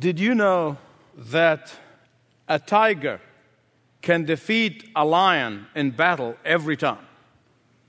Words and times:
Did 0.00 0.18
you 0.18 0.34
know 0.34 0.78
that 1.14 1.74
a 2.48 2.58
tiger 2.58 3.20
can 4.00 4.24
defeat 4.24 4.88
a 4.96 5.04
lion 5.04 5.66
in 5.74 5.90
battle 5.90 6.36
every 6.42 6.78
time? 6.78 7.06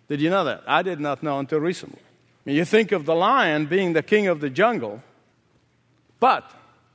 Did 0.10 0.20
you 0.20 0.30
know 0.30 0.44
that? 0.44 0.64
I 0.68 0.82
did 0.82 1.00
not 1.00 1.24
know 1.24 1.40
until 1.40 1.60
recently. 1.60 2.02
I 2.02 2.42
mean, 2.44 2.58
you 2.58 2.66
think 2.66 2.92
of 2.92 3.06
the 3.06 3.16
lion 3.16 3.66
being 3.68 3.94
the 3.94 4.04
king 4.04 4.28
of 4.28 4.42
the 4.42 4.50
jungle, 4.50 5.02
but 6.20 6.52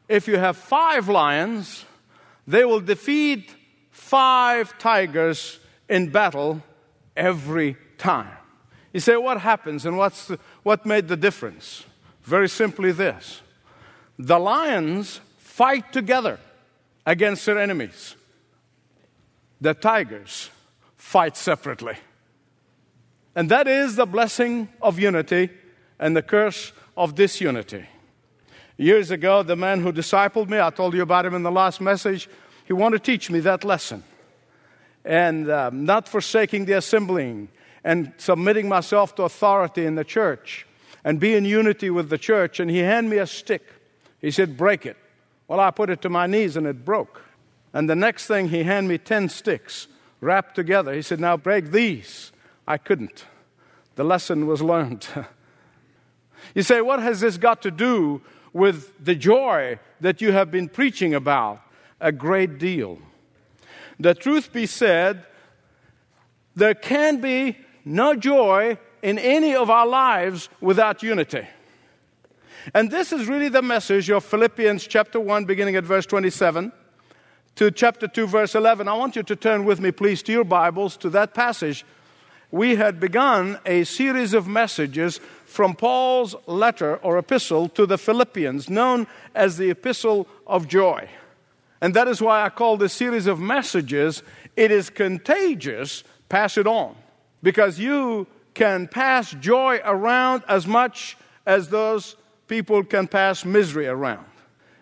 if 0.07 0.29
you 0.29 0.37
have 0.37 0.59
five 0.59 1.09
lions, 1.09 1.87
they 2.47 2.67
will 2.67 2.81
defeat 2.81 3.55
five 3.91 4.77
tigers 4.77 5.59
in 5.89 6.11
battle 6.11 6.63
every 7.17 7.79
time. 7.97 8.37
You 8.93 9.01
say, 9.01 9.17
what 9.17 9.41
happens 9.41 9.87
and 9.87 9.97
what's 9.97 10.27
the, 10.27 10.39
what 10.63 10.85
made 10.85 11.09
the 11.09 11.17
difference? 11.17 11.87
Very 12.23 12.51
simply 12.51 12.93
this 12.93 13.41
the 14.19 14.39
lions 14.39 15.21
fight 15.39 15.93
together 15.93 16.39
against 17.05 17.47
their 17.47 17.59
enemies, 17.59 18.17
the 19.61 19.75
tigers 19.75 20.51
fight 20.97 21.37
separately. 21.37 21.97
And 23.35 23.51
that 23.51 23.69
is 23.69 23.97
the 23.97 24.07
blessing 24.07 24.69
of 24.81 24.99
unity 24.99 25.51
and 25.99 26.17
the 26.17 26.23
curse 26.23 26.73
of 26.97 27.15
disunity. 27.15 27.87
Years 28.79 29.11
ago, 29.11 29.43
the 29.43 29.57
man 29.57 29.81
who 29.81 29.93
discipled 29.93 30.49
me, 30.49 30.61
I 30.61 30.71
told 30.71 30.95
you 30.95 31.03
about 31.03 31.25
him 31.25 31.35
in 31.35 31.43
the 31.43 31.51
last 31.51 31.81
message, 31.81 32.29
he 32.65 32.73
wanted 32.73 33.05
to 33.05 33.13
teach 33.13 33.31
me 33.31 33.41
that 33.41 33.65
lesson. 33.65 34.03
And 35.05 35.51
um, 35.51 35.85
not 35.85 36.09
forsaking 36.09 36.65
the 36.65 36.75
assembling 36.75 37.49
and 37.85 38.13
submitting 38.19 38.69
myself 38.69 39.15
to 39.15 39.23
authority 39.23 39.87
in 39.87 39.95
the 39.95 40.05
church 40.05 40.67
and 41.05 41.21
be 41.21 41.35
in 41.35 41.45
unity 41.45 41.89
with 41.89 42.11
the 42.11 42.19
church. 42.19 42.59
And 42.59 42.71
he 42.71 42.79
handed 42.79 43.11
me 43.11 43.19
a 43.19 43.27
stick. 43.27 43.63
He 44.27 44.33
said, 44.33 44.57
Break 44.57 44.87
it. 44.87 44.97
Well, 45.47 45.61
I 45.61 45.71
put 45.71 45.89
it 45.89 46.03
to 46.03 46.09
my 46.09 46.27
knees 46.27 46.57
and 46.57 46.67
it 46.67 46.85
broke. 46.85 47.23
And 47.73 47.89
the 47.89 47.95
next 47.95 48.27
thing, 48.27 48.49
he 48.49 48.65
handed 48.65 48.89
me 48.89 48.99
10 48.99 49.29
sticks 49.29 49.87
wrapped 50.21 50.57
together. 50.57 50.93
He 50.93 51.03
said, 51.03 51.21
Now 51.21 51.37
break 51.37 51.71
these. 51.71 52.33
I 52.67 52.77
couldn't. 52.77 53.25
The 53.95 54.03
lesson 54.03 54.49
was 54.49 54.61
learned. 54.63 55.07
you 56.57 56.63
say, 56.63 56.81
what 56.81 57.01
has 57.01 57.21
this 57.21 57.39
got 57.39 57.63
to 57.63 57.71
do 57.71 58.21
with 58.53 58.93
the 58.99 59.15
joy 59.15 59.79
that 60.01 60.21
you 60.21 60.33
have 60.33 60.51
been 60.51 60.69
preaching 60.69 61.15
about? 61.15 61.61
A 62.01 62.11
great 62.11 62.59
deal. 62.59 62.99
The 64.01 64.13
truth 64.13 64.53
be 64.53 64.67
said, 64.67 65.25
there 66.57 66.75
can 66.75 67.21
be 67.21 67.59
no 67.85 68.17
joy 68.17 68.77
in 69.03 69.21
any 69.21 69.55
of 69.55 69.71
our 69.71 69.87
lives 69.87 70.49
without 70.61 71.05
unity. 71.05 71.47
And 72.75 72.91
this 72.91 73.13
is 73.13 73.29
really 73.29 73.49
the 73.49 73.63
message 73.63 74.11
of 74.11 74.25
Philippians 74.25 74.87
chapter 74.87 75.21
1, 75.21 75.45
beginning 75.45 75.77
at 75.77 75.85
verse 75.85 76.05
27 76.07 76.73
to 77.55 77.71
chapter 77.71 78.09
2, 78.09 78.27
verse 78.27 78.55
11. 78.55 78.89
I 78.89 78.95
want 78.95 79.15
you 79.15 79.23
to 79.23 79.37
turn 79.37 79.65
with 79.65 79.81
me, 79.81 79.93
please, 79.93 80.23
to 80.25 80.33
your 80.33 80.45
Bibles, 80.45 80.97
to 80.99 81.11
that 81.11 81.33
passage. 81.33 81.85
We 82.51 82.75
had 82.77 82.99
begun 82.99 83.59
a 83.65 83.85
series 83.85 84.35
of 84.35 84.49
messages 84.49 85.21
from 85.45 85.77
Paul's 85.77 86.35
letter 86.47 86.97
or 86.97 87.19
epistle 87.19 87.69
to 87.71 87.87
the 87.87 87.99
Philippians, 87.99 88.69
known 88.69 89.07
as 89.35 89.57
the 89.57 89.71
Epistle 89.71 90.27
of 90.47 90.67
Joy. 90.67 91.09
And 91.81 91.95
that 91.95 92.09
is 92.09 92.21
why 92.21 92.45
I 92.45 92.49
call 92.49 92.77
this 92.77 92.93
series 92.93 93.29
of 93.29 93.39
messages, 93.39 94.23
It 94.57 94.73
is 94.73 94.91
Contagious, 94.91 96.03
Pass 96.29 96.59
It 96.59 96.67
On. 96.67 96.97
Because 97.43 97.79
you 97.79 98.27
can 98.55 98.89
pass 98.89 99.31
joy 99.33 99.81
around 99.85 100.43
as 100.49 100.67
much 100.67 101.17
as 101.45 101.69
those 101.69 102.17
people 102.49 102.85
can 102.85 103.07
pass 103.09 103.45
misery 103.45 103.87
around. 103.87 104.27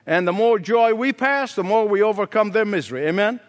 And 0.07 0.29
the 0.29 0.33
more 0.33 0.59
joy 0.59 0.95
we 0.95 1.12
pass, 1.12 1.55
the 1.55 1.65
more 1.65 1.87
we 1.89 2.03
overcome 2.03 2.51
their 2.51 2.65
misery. 2.65 3.06
Amen? 3.06 3.41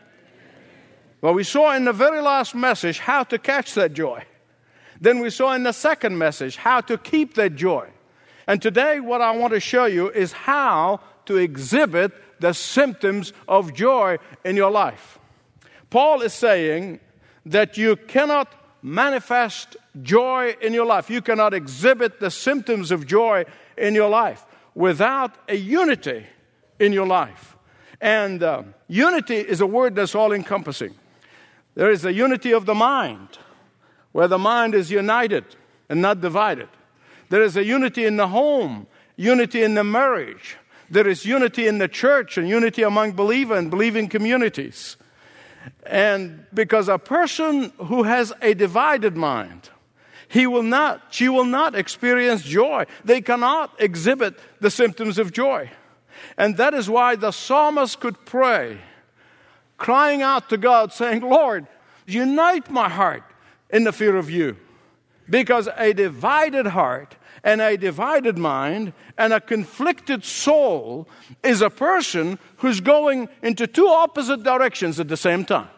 Well, 1.21 1.33
we 1.33 1.43
saw 1.43 1.75
in 1.75 1.85
the 1.85 1.93
very 1.93 2.21
last 2.21 2.55
message 2.55 2.99
how 2.99 3.23
to 3.23 3.37
catch 3.37 3.73
that 3.73 3.93
joy. 3.93 4.23
Then 5.01 5.19
we 5.19 5.29
saw 5.29 5.53
in 5.53 5.63
the 5.63 5.73
second 5.73 6.17
message 6.17 6.55
how 6.55 6.81
to 6.81 6.97
keep 6.97 7.33
that 7.35 7.55
joy. 7.55 7.89
And 8.47 8.61
today, 8.61 8.99
what 8.99 9.21
I 9.21 9.31
want 9.35 9.53
to 9.53 9.59
show 9.59 9.85
you 9.85 10.09
is 10.11 10.31
how 10.31 11.01
to 11.25 11.37
exhibit 11.37 12.13
the 12.39 12.53
symptoms 12.53 13.33
of 13.47 13.73
joy 13.73 14.17
in 14.43 14.55
your 14.55 14.71
life. 14.71 15.19
Paul 15.89 16.21
is 16.21 16.33
saying 16.33 16.99
that 17.45 17.77
you 17.77 17.95
cannot 17.95 18.53
manifest 18.81 19.77
joy 20.01 20.55
in 20.61 20.73
your 20.73 20.85
life, 20.85 21.09
you 21.09 21.21
cannot 21.21 21.53
exhibit 21.53 22.19
the 22.19 22.29
symptoms 22.29 22.91
of 22.91 23.07
joy 23.07 23.45
in 23.77 23.95
your 23.95 24.09
life 24.09 24.45
without 24.73 25.35
a 25.47 25.55
unity 25.55 26.25
in 26.79 26.93
your 26.93 27.07
life. 27.07 27.55
And 28.01 28.43
uh, 28.43 28.63
unity 28.87 29.37
is 29.37 29.61
a 29.61 29.65
word 29.65 29.95
that's 29.95 30.15
all 30.15 30.33
encompassing. 30.33 30.93
There 31.75 31.89
is 31.89 32.05
a 32.05 32.13
unity 32.13 32.53
of 32.53 32.65
the 32.65 32.75
mind, 32.75 33.37
where 34.11 34.27
the 34.27 34.37
mind 34.37 34.75
is 34.75 34.91
united 34.91 35.45
and 35.89 36.01
not 36.01 36.21
divided. 36.21 36.69
There 37.29 37.41
is 37.41 37.57
a 37.57 37.63
unity 37.63 38.05
in 38.05 38.17
the 38.17 38.27
home, 38.27 38.87
unity 39.15 39.63
in 39.63 39.73
the 39.73 39.83
marriage. 39.83 40.57
There 40.89 41.07
is 41.07 41.25
unity 41.25 41.67
in 41.67 41.79
the 41.79 41.87
church 41.87 42.37
and 42.37 42.47
unity 42.47 42.83
among 42.83 43.13
believer 43.13 43.55
and 43.55 43.69
believing 43.69 44.07
communities. 44.07 44.97
And 45.85 46.45
because 46.53 46.87
a 46.87 46.99
person 46.99 47.71
who 47.77 48.03
has 48.03 48.31
a 48.41 48.53
divided 48.53 49.17
mind, 49.17 49.69
he 50.35 50.47
will 50.47 50.63
not, 50.63 51.01
she 51.11 51.29
will 51.29 51.45
not 51.45 51.75
experience 51.75 52.43
joy. 52.43 52.85
They 53.05 53.21
cannot 53.21 53.73
exhibit 53.79 54.37
the 54.59 54.69
symptoms 54.69 55.17
of 55.17 55.31
joy. 55.31 55.71
And 56.37 56.57
that 56.57 56.73
is 56.73 56.89
why 56.89 57.15
the 57.15 57.31
psalmist 57.31 58.01
could 58.01 58.25
pray, 58.25 58.79
crying 59.77 60.21
out 60.21 60.49
to 60.49 60.57
God, 60.57 60.91
saying, 60.91 61.21
Lord, 61.21 61.67
unite 62.05 62.69
my 62.69 62.89
heart 62.89 63.23
in 63.69 63.85
the 63.85 63.93
fear 63.93 64.17
of 64.17 64.29
you. 64.29 64.57
Because 65.29 65.69
a 65.77 65.93
divided 65.93 66.67
heart 66.67 67.15
and 67.41 67.61
a 67.61 67.77
divided 67.77 68.37
mind 68.37 68.91
and 69.17 69.31
a 69.31 69.39
conflicted 69.39 70.25
soul 70.25 71.07
is 71.43 71.61
a 71.61 71.69
person 71.69 72.39
who's 72.57 72.81
going 72.81 73.29
into 73.41 73.67
two 73.67 73.87
opposite 73.87 74.43
directions 74.43 74.99
at 74.99 75.07
the 75.07 75.15
same 75.15 75.45
time. 75.45 75.69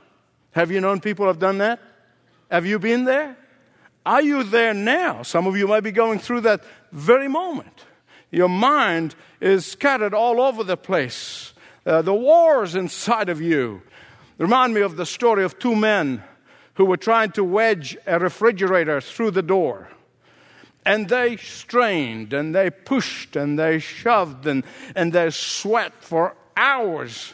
Have 0.54 0.72
you 0.72 0.82
known 0.82 1.00
people 1.00 1.28
have 1.28 1.38
done 1.38 1.60
that? 1.60 1.80
Have 2.50 2.66
you 2.66 2.80
been 2.80 3.04
there? 3.04 3.38
Are 4.08 4.22
you 4.22 4.44
there 4.44 4.74
now? 4.74 5.22
Some 5.22 5.48
of 5.48 5.58
you 5.58 5.68
might 5.68 5.84
be 5.84 5.92
going 5.92 6.20
through 6.20 6.40
that 6.42 6.64
very 6.94 7.28
moment. 7.28 7.84
Your 8.32 8.48
mind 8.48 9.16
is 9.42 9.66
scattered 9.66 10.14
all 10.14 10.40
over 10.40 10.64
the 10.64 10.78
place. 10.78 11.52
Uh, 11.86 12.02
the 12.02 12.14
wars 12.14 12.74
inside 12.74 13.28
of 13.28 13.42
you. 13.42 13.82
Remind 14.38 14.74
me 14.74 14.80
of 14.80 14.96
the 14.96 15.06
story 15.06 15.44
of 15.44 15.60
two 15.60 15.76
men 15.76 16.24
who 16.76 16.86
were 16.86 16.96
trying 16.96 17.32
to 17.32 17.44
wedge 17.44 17.98
a 18.08 18.18
refrigerator 18.18 19.02
through 19.02 19.32
the 19.32 19.42
door. 19.42 19.90
And 20.86 21.10
they 21.10 21.36
strained 21.36 22.32
and 22.32 22.56
they 22.56 22.70
pushed 22.70 23.36
and 23.36 23.60
they 23.60 23.80
shoved 23.80 24.48
and, 24.48 24.64
and 24.96 25.12
they 25.12 25.32
sweat 25.32 25.92
for 26.00 26.34
hours. 26.56 27.34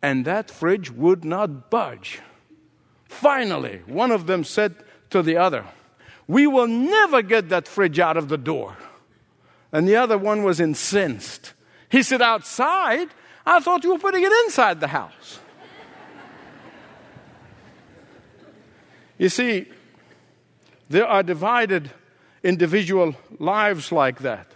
And 0.00 0.24
that 0.24 0.50
fridge 0.50 0.90
would 0.90 1.22
not 1.22 1.68
budge. 1.68 2.20
Finally, 3.04 3.82
one 3.86 4.10
of 4.10 4.26
them 4.26 4.42
said 4.42 4.74
to 5.10 5.22
the 5.22 5.36
other, 5.36 5.64
We 6.26 6.46
will 6.46 6.66
never 6.66 7.22
get 7.22 7.48
that 7.48 7.66
fridge 7.66 7.98
out 7.98 8.16
of 8.16 8.28
the 8.28 8.36
door. 8.36 8.76
And 9.72 9.88
the 9.88 9.96
other 9.96 10.18
one 10.18 10.42
was 10.42 10.60
incensed. 10.60 11.54
He 11.88 12.02
said, 12.02 12.22
Outside? 12.22 13.08
I 13.46 13.60
thought 13.60 13.84
you 13.84 13.92
were 13.92 13.98
putting 13.98 14.22
it 14.22 14.32
inside 14.44 14.80
the 14.80 14.88
house. 14.88 15.40
you 19.18 19.30
see, 19.30 19.66
there 20.90 21.06
are 21.06 21.22
divided 21.22 21.90
individual 22.42 23.14
lives 23.38 23.90
like 23.90 24.20
that. 24.20 24.52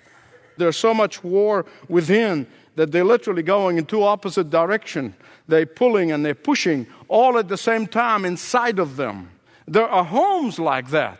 There's 0.56 0.76
so 0.76 0.94
much 0.94 1.24
war 1.24 1.66
within 1.88 2.46
that 2.76 2.92
they're 2.92 3.04
literally 3.04 3.42
going 3.42 3.78
in 3.78 3.86
two 3.86 4.02
opposite 4.02 4.50
directions. 4.50 5.14
They're 5.48 5.66
pulling 5.66 6.12
and 6.12 6.24
they're 6.24 6.34
pushing 6.34 6.86
all 7.08 7.38
at 7.38 7.48
the 7.48 7.56
same 7.56 7.86
time 7.86 8.24
inside 8.24 8.78
of 8.78 8.96
them. 8.96 9.30
There 9.66 9.88
are 9.88 10.04
homes 10.04 10.58
like 10.58 10.90
that 10.90 11.18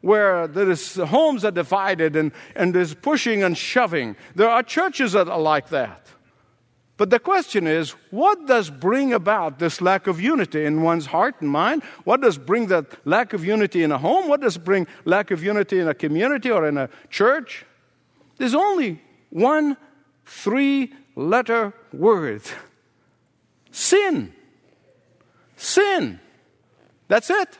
where 0.00 0.48
there 0.48 0.70
is 0.70 0.96
homes 0.96 1.44
are 1.44 1.50
divided 1.50 2.16
and, 2.16 2.32
and 2.56 2.74
there's 2.74 2.92
pushing 2.92 3.42
and 3.42 3.56
shoving. 3.56 4.16
There 4.34 4.48
are 4.48 4.62
churches 4.62 5.12
that 5.12 5.28
are 5.28 5.40
like 5.40 5.68
that. 5.68 6.08
But 6.96 7.10
the 7.10 7.18
question 7.18 7.66
is, 7.66 7.90
what 8.10 8.46
does 8.46 8.68
bring 8.68 9.12
about 9.12 9.58
this 9.58 9.80
lack 9.80 10.06
of 10.06 10.20
unity 10.20 10.64
in 10.64 10.82
one's 10.82 11.06
heart 11.06 11.36
and 11.40 11.50
mind? 11.50 11.82
What 12.04 12.20
does 12.20 12.36
bring 12.36 12.66
that 12.66 13.06
lack 13.06 13.32
of 13.32 13.44
unity 13.44 13.82
in 13.82 13.90
a 13.90 13.98
home? 13.98 14.28
What 14.28 14.40
does 14.40 14.58
bring 14.58 14.86
lack 15.04 15.30
of 15.30 15.42
unity 15.42 15.80
in 15.80 15.88
a 15.88 15.94
community 15.94 16.50
or 16.50 16.68
in 16.68 16.76
a 16.76 16.88
church? 17.08 17.64
There's 18.36 18.54
only 18.54 19.00
one 19.30 19.76
three 20.26 20.92
letter 21.16 21.72
word 21.92 22.42
sin. 23.70 24.32
Sin. 25.56 26.20
That's 27.08 27.30
it. 27.30 27.58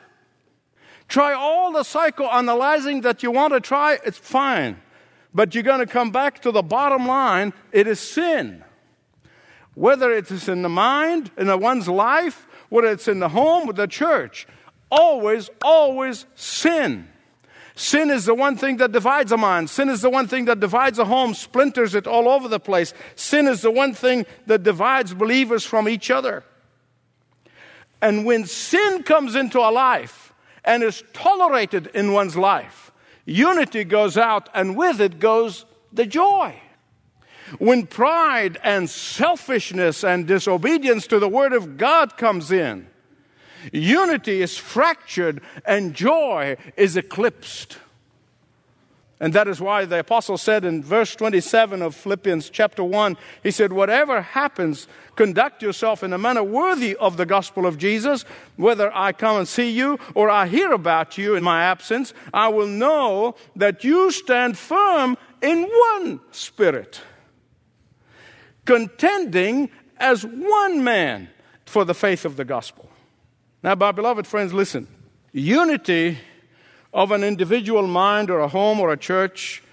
Try 1.13 1.33
all 1.33 1.71
the 1.71 1.81
psychoanalyzing 1.81 3.03
that 3.03 3.21
you 3.21 3.29
want 3.29 3.53
to 3.53 3.59
try, 3.59 3.99
it's 4.03 4.17
fine. 4.17 4.81
But 5.31 5.53
you're 5.53 5.63
going 5.63 5.77
to 5.77 5.85
come 5.85 6.09
back 6.09 6.41
to 6.41 6.51
the 6.51 6.63
bottom 6.63 7.05
line 7.05 7.53
it 7.71 7.85
is 7.85 7.99
sin. 7.99 8.63
Whether 9.75 10.11
it 10.11 10.31
is 10.31 10.49
in 10.49 10.63
the 10.63 10.69
mind, 10.69 11.29
in 11.37 11.45
the 11.45 11.55
one's 11.55 11.87
life, 11.87 12.47
whether 12.69 12.87
it's 12.87 13.07
in 13.07 13.19
the 13.19 13.29
home 13.29 13.69
or 13.69 13.73
the 13.73 13.85
church, 13.85 14.47
always, 14.89 15.51
always 15.63 16.25
sin. 16.33 17.07
Sin 17.75 18.09
is 18.09 18.25
the 18.25 18.33
one 18.33 18.57
thing 18.57 18.77
that 18.77 18.91
divides 18.91 19.31
a 19.31 19.37
mind. 19.37 19.69
Sin 19.69 19.89
is 19.89 20.01
the 20.01 20.09
one 20.09 20.27
thing 20.27 20.45
that 20.45 20.59
divides 20.59 20.97
a 20.97 21.05
home, 21.05 21.35
splinters 21.35 21.93
it 21.93 22.07
all 22.07 22.27
over 22.27 22.47
the 22.47 22.59
place. 22.59 22.91
Sin 23.15 23.47
is 23.47 23.61
the 23.61 23.69
one 23.69 23.93
thing 23.93 24.25
that 24.47 24.63
divides 24.63 25.13
believers 25.13 25.63
from 25.63 25.87
each 25.87 26.09
other. 26.09 26.43
And 28.01 28.25
when 28.25 28.45
sin 28.47 29.03
comes 29.03 29.35
into 29.35 29.59
a 29.59 29.69
life 29.69 30.22
and 30.65 30.83
is 30.83 31.03
tolerated 31.13 31.87
in 31.93 32.13
one's 32.13 32.35
life, 32.35 32.91
unity 33.25 33.83
goes 33.83 34.17
out, 34.17 34.49
and 34.53 34.75
with 34.75 35.01
it 35.01 35.19
goes 35.19 35.65
the 35.91 36.05
joy. 36.05 36.59
When 37.59 37.85
pride 37.85 38.57
and 38.63 38.89
selfishness 38.89 40.03
and 40.03 40.25
disobedience 40.25 41.05
to 41.07 41.19
the 41.19 41.29
Word 41.29 41.53
of 41.53 41.77
God 41.77 42.17
comes 42.17 42.51
in, 42.51 42.87
unity 43.71 44.41
is 44.41 44.57
fractured 44.57 45.41
and 45.65 45.93
joy 45.93 46.57
is 46.75 46.97
eclipsed. 46.97 47.77
And 49.23 49.31
that 49.35 49.47
is 49.47 49.61
why 49.61 49.85
the 49.85 49.99
apostle 49.99 50.37
said 50.37 50.65
in 50.65 50.83
verse 50.83 51.15
27 51.15 51.81
of 51.81 51.95
Philippians 51.95 52.49
chapter 52.49 52.83
1, 52.83 53.15
he 53.41 53.51
said, 53.51 53.71
Whatever 53.71 54.21
happens, 54.21 54.85
conduct 55.15 55.61
yourself 55.61 56.03
in 56.03 56.11
a 56.11 56.17
manner 56.17 56.43
worthy 56.43 56.97
of 56.97 57.15
the 57.15 57.25
gospel 57.25 57.65
of 57.65 57.77
Jesus. 57.77 58.25
Whether 58.57 58.93
I 58.93 59.13
come 59.13 59.37
and 59.37 59.47
see 59.47 59.71
you 59.71 59.97
or 60.13 60.29
I 60.29 60.47
hear 60.47 60.73
about 60.73 61.17
you 61.17 61.35
in 61.35 61.43
my 61.43 61.63
absence, 61.63 62.13
I 62.33 62.49
will 62.49 62.67
know 62.67 63.35
that 63.55 63.85
you 63.85 64.11
stand 64.11 64.57
firm 64.57 65.17
in 65.41 65.71
one 65.71 66.19
spirit, 66.31 66.99
contending 68.65 69.69
as 69.99 70.25
one 70.25 70.83
man 70.83 71.29
for 71.65 71.85
the 71.85 71.93
faith 71.93 72.25
of 72.25 72.35
the 72.35 72.43
gospel. 72.43 72.89
Now, 73.63 73.75
my 73.75 73.93
beloved 73.93 74.27
friends, 74.27 74.53
listen. 74.53 74.85
Unity 75.31 76.17
of 76.93 77.11
an 77.11 77.23
individual 77.23 77.87
mind 77.87 78.29
or 78.29 78.39
a 78.39 78.47
home 78.47 78.79
or 78.79 78.91
a 78.91 78.97
church 78.97 79.63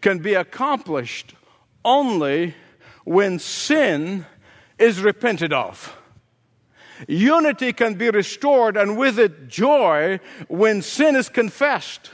can 0.00 0.18
be 0.18 0.34
accomplished 0.34 1.34
only 1.84 2.54
when 3.04 3.38
sin 3.38 4.26
is 4.78 5.00
repented 5.00 5.52
of. 5.52 5.96
Unity 7.06 7.72
can 7.72 7.94
be 7.94 8.08
restored 8.08 8.76
and 8.76 8.96
with 8.96 9.18
it 9.18 9.48
joy 9.48 10.18
when 10.48 10.80
sin 10.80 11.14
is 11.14 11.28
confessed, 11.28 12.10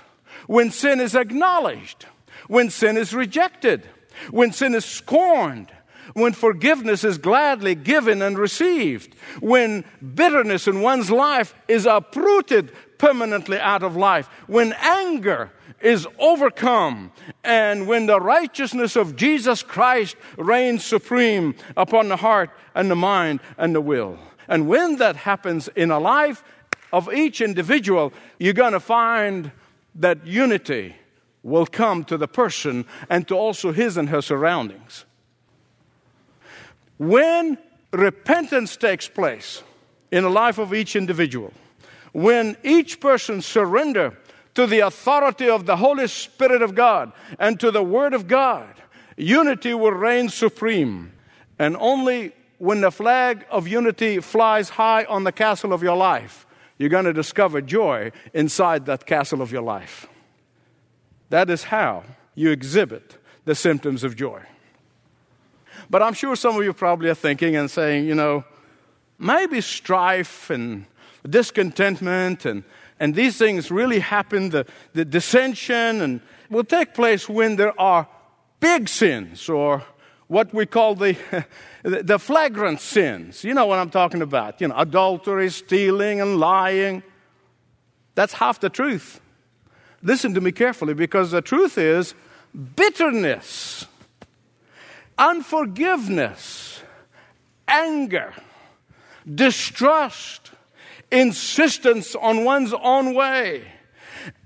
when 0.47 0.71
sin 0.71 1.01
is 1.01 1.15
acknowledged, 1.15 2.07
when 2.49 2.69
sin 2.69 2.97
is 2.97 3.15
rejected, 3.15 3.89
when 4.31 4.53
sin 4.53 4.75
is 4.75 4.85
scorned, 4.85 5.71
when 6.15 6.33
forgiveness 6.33 7.05
is 7.05 7.17
gladly 7.17 7.75
given 7.75 8.21
and 8.23 8.37
received, 8.37 9.15
when 9.41 9.85
bitterness 10.15 10.67
in 10.67 10.81
one's 10.81 11.11
life 11.11 11.55
is 11.69 11.87
uprooted 11.87 12.73
permanently 13.03 13.59
out 13.59 13.83
of 13.83 13.97
life, 13.97 14.29
when 14.47 14.73
anger 14.79 15.51
is 15.81 16.07
overcome, 16.21 17.11
and 17.43 17.89
when 17.89 18.07
the 18.07 18.21
righteousness 18.21 18.95
of 18.95 19.17
Jesus 19.17 19.61
Christ 19.65 20.15
reigns 20.37 20.85
supreme 20.85 21.57
upon 21.77 22.09
the 22.09 22.17
heart 22.17 22.51
and 22.77 22.89
the 22.89 22.95
mind 22.95 23.41
and 23.59 23.75
the 23.75 23.81
will. 23.81 24.21
And 24.47 24.69
when 24.69 24.99
that 24.99 25.17
happens 25.17 25.67
in 25.75 25.91
a 25.91 25.99
life 25.99 26.45
of 26.93 27.13
each 27.13 27.41
individual, 27.41 28.13
you're 28.39 28.53
going 28.53 28.73
to 28.73 28.79
find 28.79 29.51
that 29.97 30.25
unity 30.25 30.95
will 31.43 31.67
come 31.67 32.05
to 32.05 32.17
the 32.17 32.29
person 32.29 32.85
and 33.11 33.27
to 33.27 33.35
also 33.35 33.73
his 33.73 33.97
and 33.97 34.11
her 34.11 34.23
surroundings. 34.23 35.07
When 36.99 37.59
repentance 37.91 38.77
takes 38.77 39.09
place 39.09 39.65
in 40.13 40.23
the 40.23 40.31
life 40.31 40.61
of 40.61 40.73
each 40.73 40.95
individual, 40.95 41.53
when 42.13 42.57
each 42.63 43.01
person 43.01 43.43
surrender 43.43 44.17
to 44.55 44.67
the 44.67 44.81
authority 44.81 45.49
of 45.49 45.67
the 45.67 45.77
Holy 45.77 46.07
Spirit 46.07 46.63
of 46.63 46.75
God 46.75 47.13
and 47.39 47.59
to 47.61 47.71
the 47.71 47.83
Word 47.83 48.13
of 48.13 48.29
God, 48.29 48.69
unity 49.17 49.75
will 49.75 49.93
reign 49.93 50.29
supreme. 50.29 51.13
And 51.59 51.77
only 51.79 52.33
when 52.59 52.81
the 52.81 52.91
flag 52.91 53.47
of 53.51 53.67
unity 53.67 54.21
flies 54.21 54.71
high 54.71 55.05
on 55.05 55.25
the 55.25 55.33
castle 55.33 55.73
of 55.73 55.83
your 55.83 55.97
life, 55.97 56.47
you're 56.79 56.91
going 56.91 57.05
to 57.05 57.13
discover 57.13 57.61
joy 57.61 58.13
inside 58.35 58.87
that 58.87 59.07
castle 59.07 59.41
of 59.41 59.53
your 59.53 59.63
life. 59.63 60.07
That 61.31 61.49
is 61.49 61.65
how 61.65 62.05
you 62.35 62.51
exhibit 62.51 63.17
the 63.45 63.55
symptoms 63.55 64.05
of 64.05 64.17
joy. 64.17 64.43
But 65.89 66.03
I'm 66.03 66.15
sure 66.15 66.37
some 66.37 66.57
of 66.57 66.65
you 66.65 66.73
probably 66.73 67.09
are 67.09 67.15
thinking 67.15 67.57
and 67.57 67.71
saying, 67.71 68.07
you 68.07 68.15
know, 68.15 68.45
maybe 69.19 69.61
strife 69.61 70.51
and 70.51 70.87
discontentment 71.29 72.45
and, 72.45 72.65
and 73.01 73.15
these 73.15 73.37
things 73.37 73.71
really 73.71 73.99
happen, 73.99 74.51
the, 74.51 74.67
the 74.93 75.05
dissension 75.05 76.01
and 76.01 76.21
will 76.51 76.65
take 76.65 76.95
place 76.95 77.29
when 77.29 77.57
there 77.57 77.79
are 77.81 78.07
big 78.61 78.89
sins 78.89 79.49
or 79.49 79.83
what 80.29 80.53
we 80.55 80.67
call 80.67 80.95
the, 80.95 81.17
the 81.83 82.19
flagrant 82.19 82.81
sins. 82.81 83.45
You 83.45 83.55
know 83.55 83.67
what 83.67 83.79
I'm 83.79 83.91
talking 83.91 84.23
about. 84.23 84.61
You 84.61 84.69
know, 84.69 84.77
adultery, 84.77 85.51
stealing, 85.51 86.21
and 86.21 86.39
lying. 86.39 87.03
That's 88.15 88.35
half 88.35 88.61
the 88.61 88.71
truth. 88.71 89.21
Listen 90.03 90.35
to 90.35 90.41
me 90.41 90.53
carefully 90.53 90.95
because 90.95 91.31
the 91.31 91.43
truth 91.43 91.79
is 91.79 92.15
bitterness 92.77 93.87
unforgiveness, 95.19 96.83
anger, 97.69 98.35
distrust, 99.33 100.51
insistence 101.13 102.17
on 102.17 102.45
one's 102.45 102.73
own 102.73 103.15
way, 103.15 103.63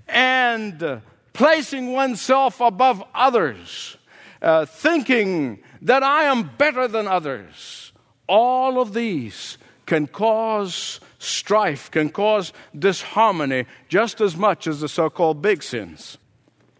and 0.07 1.01
placing 1.33 1.93
oneself 1.93 2.59
above 2.59 3.03
others, 3.15 3.97
uh, 4.41 4.65
thinking 4.65 5.59
that 5.81 6.03
I 6.03 6.23
am 6.25 6.51
better 6.57 6.87
than 6.87 7.07
others. 7.07 7.93
All 8.27 8.81
of 8.81 8.93
these 8.93 9.57
can 9.85 10.05
cause 10.07 10.99
strife, 11.17 11.89
can 11.89 12.09
cause 12.09 12.53
disharmony 12.77 13.65
just 13.87 14.19
as 14.21 14.35
much 14.35 14.67
as 14.67 14.81
the 14.81 14.89
so 14.89 15.09
called 15.09 15.41
big 15.41 15.63
sins. 15.63 16.17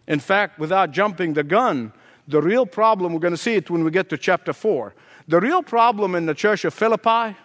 In 0.08 0.20
fact, 0.20 0.60
without 0.60 0.92
jumping 0.92 1.34
the 1.34 1.44
gun, 1.44 1.94
the 2.28 2.42
real 2.42 2.66
problem, 2.66 3.14
we're 3.14 3.20
going 3.20 3.34
to 3.34 3.38
see 3.38 3.56
it 3.56 3.70
when 3.70 3.84
we 3.84 3.92
get 3.92 4.10
to 4.10 4.18
chapter 4.18 4.54
4. 4.54 4.94
The 5.28 5.40
real 5.40 5.64
problem 5.64 6.16
in 6.16 6.26
the 6.26 6.34
church 6.34 6.66
of 6.66 6.74
Philippi, 6.74 7.38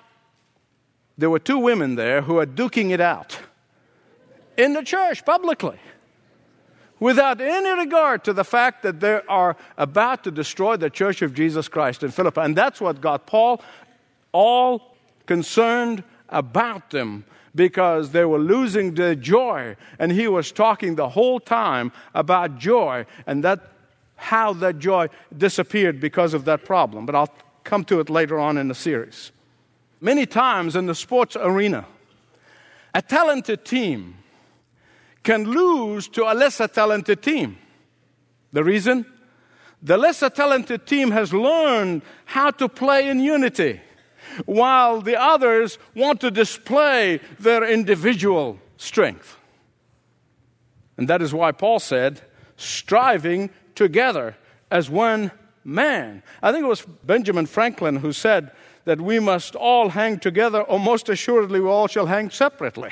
there 1.18 1.30
were 1.30 1.38
two 1.38 1.58
women 1.58 1.94
there 1.94 2.22
who 2.22 2.38
are 2.38 2.46
duking 2.46 2.90
it 2.90 3.00
out 3.00 3.38
in 4.56 4.72
the 4.72 4.82
church 4.82 5.24
publicly 5.24 5.78
without 7.00 7.40
any 7.40 7.70
regard 7.70 8.22
to 8.24 8.32
the 8.32 8.44
fact 8.44 8.82
that 8.82 9.00
they 9.00 9.20
are 9.28 9.56
about 9.76 10.22
to 10.24 10.30
destroy 10.30 10.76
the 10.76 10.88
church 10.88 11.20
of 11.22 11.34
Jesus 11.34 11.68
Christ 11.68 12.02
in 12.02 12.10
Philippi. 12.10 12.40
And 12.40 12.56
that's 12.56 12.80
what 12.80 13.00
got 13.00 13.26
Paul 13.26 13.60
all 14.30 14.96
concerned 15.26 16.04
about 16.28 16.90
them 16.90 17.24
because 17.54 18.12
they 18.12 18.24
were 18.24 18.38
losing 18.38 18.94
their 18.94 19.14
joy. 19.14 19.76
And 19.98 20.12
he 20.12 20.28
was 20.28 20.52
talking 20.52 20.94
the 20.94 21.08
whole 21.08 21.40
time 21.40 21.92
about 22.14 22.58
joy. 22.58 23.04
And 23.26 23.42
that 23.44 23.72
how 24.22 24.52
that 24.52 24.78
joy 24.78 25.08
disappeared 25.36 26.00
because 26.00 26.32
of 26.32 26.44
that 26.44 26.64
problem, 26.64 27.04
but 27.04 27.16
I'll 27.16 27.34
come 27.64 27.84
to 27.86 27.98
it 27.98 28.08
later 28.08 28.38
on 28.38 28.56
in 28.56 28.68
the 28.68 28.74
series. 28.74 29.32
Many 30.02 30.26
times 30.26 30.74
in 30.74 30.86
the 30.86 30.96
sports 30.96 31.36
arena, 31.36 31.86
a 32.92 33.00
talented 33.00 33.64
team 33.64 34.16
can 35.22 35.44
lose 35.44 36.08
to 36.08 36.24
a 36.24 36.34
lesser 36.34 36.66
talented 36.66 37.22
team. 37.22 37.56
The 38.52 38.64
reason? 38.64 39.06
The 39.80 39.96
lesser 39.96 40.28
talented 40.28 40.88
team 40.88 41.12
has 41.12 41.32
learned 41.32 42.02
how 42.24 42.50
to 42.50 42.68
play 42.68 43.08
in 43.08 43.20
unity, 43.20 43.80
while 44.44 45.00
the 45.00 45.20
others 45.20 45.78
want 45.94 46.20
to 46.22 46.32
display 46.32 47.20
their 47.38 47.62
individual 47.62 48.58
strength. 48.78 49.36
And 50.96 51.06
that 51.06 51.22
is 51.22 51.32
why 51.32 51.52
Paul 51.52 51.78
said, 51.78 52.22
striving 52.56 53.50
together 53.76 54.36
as 54.68 54.90
one 54.90 55.30
man. 55.62 56.24
I 56.42 56.50
think 56.50 56.64
it 56.64 56.68
was 56.68 56.84
Benjamin 57.04 57.46
Franklin 57.46 57.96
who 57.96 58.12
said 58.12 58.50
that 58.84 59.00
we 59.00 59.20
must 59.20 59.54
all 59.54 59.90
hang 59.90 60.18
together, 60.18 60.62
or 60.62 60.78
most 60.78 61.08
assuredly, 61.08 61.60
we 61.60 61.68
all 61.68 61.86
shall 61.86 62.06
hang 62.06 62.30
separately. 62.30 62.90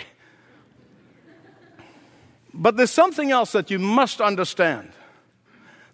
But 2.55 2.77
there's 2.77 2.91
something 2.91 3.31
else 3.31 3.53
that 3.53 3.71
you 3.71 3.79
must 3.79 4.21
understand. 4.21 4.91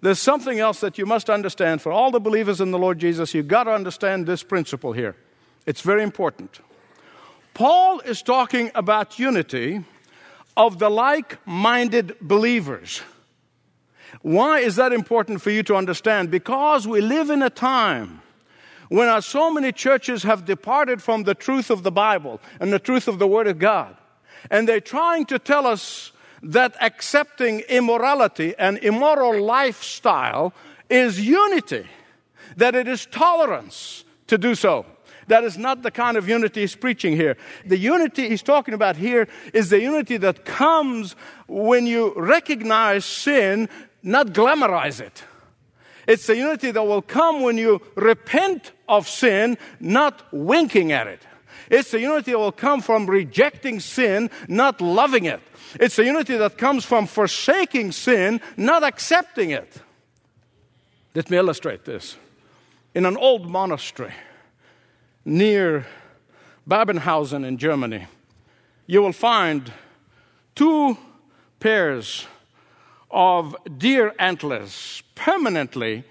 There's 0.00 0.19
something 0.19 0.59
else 0.59 0.81
that 0.81 0.99
you 0.99 1.07
must 1.07 1.31
understand. 1.31 1.81
For 1.81 1.93
all 1.93 2.11
the 2.11 2.21
believers 2.21 2.61
in 2.61 2.71
the 2.71 2.79
Lord 2.79 2.99
Jesus, 2.99 3.35
you've 3.35 3.49
got 3.49 3.65
to 3.65 3.73
understand 3.73 4.26
this 4.26 4.43
principle 4.43 4.93
here. 4.93 5.17
It's 5.65 5.81
very 5.81 6.03
important. 6.03 6.61
Paul 7.55 8.00
is 8.00 8.23
talking 8.23 8.71
about 8.75 9.19
unity 9.19 9.85
of 10.57 10.79
the 10.79 10.91
like 10.91 11.38
minded 11.47 12.17
believers. 12.21 13.03
Why 14.23 14.61
is 14.61 14.76
that 14.76 14.93
important 14.93 15.43
for 15.43 15.50
you 15.50 15.62
to 15.65 15.75
understand? 15.75 16.31
Because 16.31 16.87
we 16.87 17.00
live 17.00 17.31
in 17.31 17.43
a 17.43 17.50
time 17.50 18.23
when 18.88 19.21
so 19.23 19.50
many 19.50 19.73
churches 19.73 20.23
have 20.23 20.45
departed 20.45 21.02
from 21.02 21.25
the 21.25 21.35
truth 21.35 21.71
of 21.71 21.83
the 21.83 21.93
Bible 21.93 22.40
and 22.61 22.73
the 22.73 22.78
truth 22.78 23.09
of 23.09 23.19
the 23.19 23.26
Word 23.26 23.47
of 23.47 23.59
God. 23.59 23.97
And 24.50 24.69
they're 24.69 24.81
trying 24.81 25.26
to 25.26 25.38
tell 25.38 25.66
us 25.66 26.12
that 26.43 26.76
accepting 26.81 27.61
immorality 27.61 28.55
and 28.59 28.78
immoral 28.78 29.43
lifestyle 29.43 30.52
is 30.88 31.26
unity, 31.26 31.87
that 32.57 32.75
it 32.75 32.87
is 32.87 33.07
tolerance 33.07 34.05
to 34.28 34.38
do 34.38 34.55
so. 34.55 34.87
That 35.28 35.43
is 35.43 35.59
not 35.59 35.83
the 35.83 35.90
kind 35.90 36.16
of 36.16 36.28
unity 36.28 36.61
he's 36.61 36.76
preaching 36.76 37.16
here. 37.16 37.37
The 37.64 37.78
unity 37.78 38.28
he's 38.28 38.43
talking 38.43 38.75
about 38.75 38.97
here 38.97 39.26
is 39.52 39.71
the 39.71 39.81
unity 39.81 40.19
that 40.19 40.45
comes 40.45 41.16
when 41.49 41.87
you 41.87 42.12
recognize 42.16 43.05
sin, 43.05 43.69
not 44.05 44.28
glamorize 44.28 45.00
it. 45.00 45.25
It's 46.07 46.27
the 46.27 46.37
unity 46.37 46.71
that 46.71 46.83
will 46.83 47.03
come 47.03 47.43
when 47.43 47.59
you 47.59 47.83
repent 47.95 48.73
of 48.89 49.09
sin, 49.09 49.59
not 49.81 50.23
winking 50.33 50.93
at 50.93 51.07
it. 51.07 51.23
It's 51.69 51.91
the 51.91 52.01
unity 52.01 52.33
that 52.33 52.39
will 52.39 52.53
come 52.53 52.81
from 52.81 53.07
rejecting 53.07 53.81
sin, 53.81 54.31
not 54.47 54.81
loving 54.81 55.25
it. 55.25 55.41
It's 55.81 55.97
the 55.97 56.05
unity 56.05 56.37
that 56.37 56.59
comes 56.59 56.85
from 56.85 57.07
forsaking 57.07 57.93
sin, 57.93 58.41
not 58.57 58.85
accepting 58.85 59.51
it. 59.51 59.83
Let 61.15 61.31
me 61.31 61.39
illustrate 61.39 61.85
this. 61.85 62.17
In 62.95 63.05
an 63.05 63.17
old 63.17 63.51
monastery 63.51 64.13
near 65.25 65.87
Babenhausen 66.69 67.45
in 67.45 67.59
Germany, 67.59 68.07
you 68.87 69.03
will 69.03 69.13
find 69.13 69.73
two 70.55 70.97
pairs 71.59 72.27
of 73.11 73.57
deer 73.79 74.15
antlers 74.19 75.03
permanently 75.15 76.05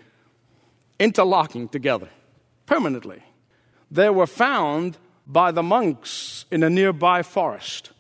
interlocking 1.00 1.68
together. 1.68 2.10
Permanently. 2.66 3.22
They 3.92 4.10
were 4.10 4.28
found 4.28 4.98
by 5.28 5.52
the 5.52 5.64
monks 5.64 6.46
in 6.52 6.64
a 6.64 6.70
nearby 6.70 7.24
forest. 7.24 7.92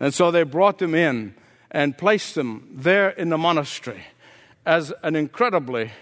And 0.00 0.12
so 0.12 0.30
they 0.30 0.42
brought 0.42 0.78
them 0.78 0.94
in 0.94 1.34
and 1.70 1.98
placed 1.98 2.34
them 2.34 2.68
there 2.72 3.10
in 3.10 3.28
the 3.28 3.38
monastery 3.38 4.04
as 4.64 4.92
an 5.02 5.16
incredibly 5.16 5.92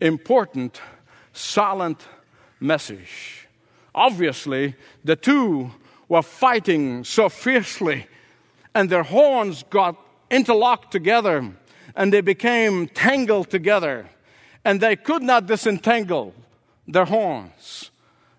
important 0.00 0.80
silent 1.32 2.06
message. 2.60 3.48
Obviously, 3.94 4.74
the 5.04 5.16
two 5.16 5.70
were 6.08 6.22
fighting 6.22 7.04
so 7.04 7.28
fiercely, 7.28 8.06
and 8.74 8.90
their 8.90 9.02
horns 9.02 9.64
got 9.70 9.96
interlocked 10.30 10.90
together 10.90 11.52
and 11.94 12.12
they 12.12 12.20
became 12.20 12.88
tangled 12.88 13.50
together, 13.50 14.08
and 14.64 14.80
they 14.80 14.96
could 14.96 15.22
not 15.22 15.46
disentangle 15.46 16.34
their 16.86 17.04
horns. 17.04 17.90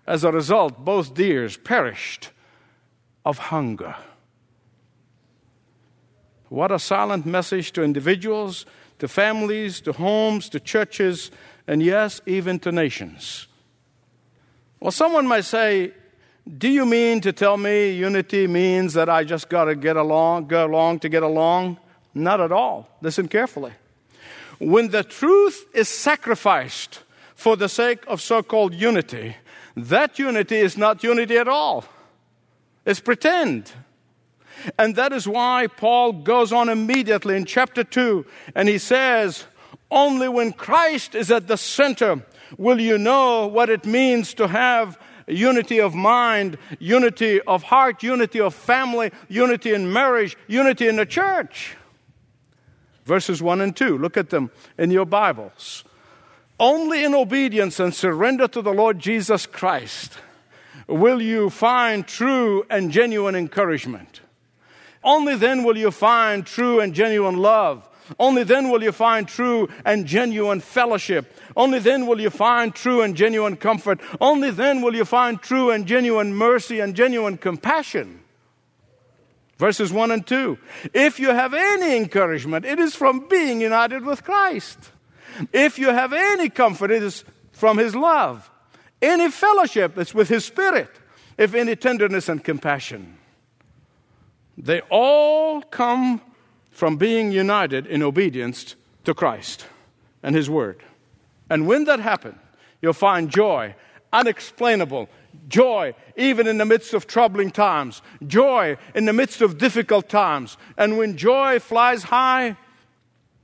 As 0.06 0.24
a 0.24 0.32
result, 0.32 0.84
both 0.84 1.14
deers 1.14 1.56
perished 1.56 2.30
of 3.24 3.38
hunger. 3.38 3.96
What 6.48 6.70
a 6.70 6.78
silent 6.78 7.26
message 7.26 7.72
to 7.72 7.82
individuals, 7.82 8.66
to 8.98 9.08
families, 9.08 9.80
to 9.82 9.92
homes, 9.92 10.48
to 10.50 10.60
churches, 10.60 11.30
and 11.66 11.82
yes, 11.82 12.20
even 12.26 12.58
to 12.60 12.70
nations. 12.70 13.48
Well, 14.78 14.92
someone 14.92 15.26
might 15.26 15.46
say, 15.46 15.92
Do 16.58 16.68
you 16.68 16.84
mean 16.84 17.20
to 17.22 17.32
tell 17.32 17.56
me 17.56 17.90
unity 17.90 18.46
means 18.46 18.92
that 18.94 19.08
I 19.08 19.24
just 19.24 19.48
got 19.48 19.64
to 19.64 19.74
get 19.74 19.96
along, 19.96 20.46
go 20.46 20.66
along 20.66 21.00
to 21.00 21.08
get 21.08 21.22
along? 21.22 21.78
Not 22.14 22.40
at 22.40 22.52
all. 22.52 22.88
Listen 23.00 23.28
carefully. 23.28 23.72
When 24.58 24.88
the 24.88 25.02
truth 25.02 25.66
is 25.74 25.88
sacrificed 25.88 27.02
for 27.34 27.56
the 27.56 27.68
sake 27.68 28.04
of 28.06 28.20
so 28.20 28.42
called 28.42 28.72
unity, 28.72 29.36
that 29.76 30.18
unity 30.18 30.56
is 30.56 30.78
not 30.78 31.02
unity 31.02 31.36
at 31.36 31.48
all. 31.48 31.84
It's 32.86 33.00
pretend. 33.00 33.72
And 34.78 34.94
that 34.94 35.12
is 35.12 35.26
why 35.26 35.66
Paul 35.66 36.12
goes 36.12 36.52
on 36.52 36.68
immediately 36.68 37.36
in 37.36 37.44
chapter 37.44 37.82
2 37.82 38.24
and 38.54 38.68
he 38.68 38.78
says, 38.78 39.44
Only 39.90 40.28
when 40.28 40.52
Christ 40.52 41.14
is 41.16 41.30
at 41.32 41.48
the 41.48 41.56
center 41.56 42.24
will 42.56 42.80
you 42.80 42.96
know 42.96 43.48
what 43.48 43.68
it 43.68 43.84
means 43.84 44.32
to 44.34 44.46
have 44.46 44.98
unity 45.26 45.80
of 45.80 45.94
mind, 45.94 46.56
unity 46.78 47.40
of 47.40 47.64
heart, 47.64 48.02
unity 48.02 48.40
of 48.40 48.54
family, 48.54 49.10
unity 49.28 49.74
in 49.74 49.92
marriage, 49.92 50.36
unity 50.46 50.86
in 50.86 50.96
the 50.96 51.06
church 51.06 51.76
verses 53.04 53.42
1 53.42 53.60
and 53.60 53.76
2. 53.76 53.98
Look 53.98 54.16
at 54.16 54.30
them 54.30 54.50
in 54.78 54.90
your 54.90 55.06
Bibles. 55.06 55.84
Only 56.58 57.04
in 57.04 57.14
obedience 57.14 57.80
and 57.80 57.94
surrender 57.94 58.46
to 58.48 58.62
the 58.62 58.72
Lord 58.72 58.98
Jesus 58.98 59.46
Christ 59.46 60.18
will 60.86 61.20
you 61.20 61.50
find 61.50 62.06
true 62.06 62.64
and 62.70 62.90
genuine 62.90 63.34
encouragement. 63.34 64.20
Only 65.02 65.36
then 65.36 65.64
will 65.64 65.76
you 65.76 65.90
find 65.90 66.46
true 66.46 66.80
and 66.80 66.94
genuine 66.94 67.36
love. 67.36 67.88
Only 68.18 68.44
then 68.44 68.70
will 68.70 68.82
you 68.82 68.92
find 68.92 69.26
true 69.26 69.68
and 69.84 70.06
genuine 70.06 70.60
fellowship. 70.60 71.34
Only 71.56 71.78
then 71.78 72.06
will 72.06 72.20
you 72.20 72.30
find 72.30 72.74
true 72.74 73.02
and 73.02 73.16
genuine 73.16 73.56
comfort. 73.56 74.00
Only 74.20 74.50
then 74.50 74.82
will 74.82 74.94
you 74.94 75.04
find 75.04 75.40
true 75.40 75.70
and 75.70 75.86
genuine 75.86 76.34
mercy 76.34 76.80
and 76.80 76.94
genuine 76.94 77.38
compassion. 77.38 78.20
Verses 79.58 79.92
1 79.92 80.10
and 80.10 80.26
2. 80.26 80.58
If 80.92 81.20
you 81.20 81.28
have 81.28 81.54
any 81.54 81.96
encouragement, 81.96 82.64
it 82.64 82.78
is 82.78 82.94
from 82.94 83.28
being 83.28 83.60
united 83.60 84.04
with 84.04 84.24
Christ. 84.24 84.78
If 85.52 85.78
you 85.78 85.88
have 85.88 86.12
any 86.12 86.48
comfort, 86.48 86.90
it 86.90 87.02
is 87.02 87.24
from 87.52 87.78
His 87.78 87.94
love. 87.94 88.50
Any 89.00 89.30
fellowship, 89.30 89.96
it's 89.96 90.14
with 90.14 90.28
His 90.28 90.44
Spirit. 90.44 90.90
If 91.36 91.54
any 91.54 91.76
tenderness 91.76 92.28
and 92.28 92.42
compassion. 92.42 93.18
They 94.56 94.80
all 94.82 95.62
come 95.62 96.20
from 96.70 96.96
being 96.96 97.32
united 97.32 97.86
in 97.86 98.02
obedience 98.02 98.76
to 99.04 99.14
Christ 99.14 99.66
and 100.22 100.34
His 100.34 100.48
Word. 100.48 100.82
And 101.50 101.66
when 101.66 101.84
that 101.84 102.00
happens, 102.00 102.38
you'll 102.80 102.92
find 102.92 103.30
joy, 103.30 103.74
unexplainable, 104.12 105.08
joy 105.48 105.94
even 106.16 106.46
in 106.46 106.58
the 106.58 106.64
midst 106.64 106.94
of 106.94 107.06
troubling 107.06 107.50
times, 107.50 108.02
joy 108.26 108.76
in 108.94 109.04
the 109.04 109.12
midst 109.12 109.40
of 109.40 109.58
difficult 109.58 110.08
times. 110.08 110.56
And 110.76 110.98
when 110.98 111.16
joy 111.16 111.58
flies 111.58 112.04
high, 112.04 112.56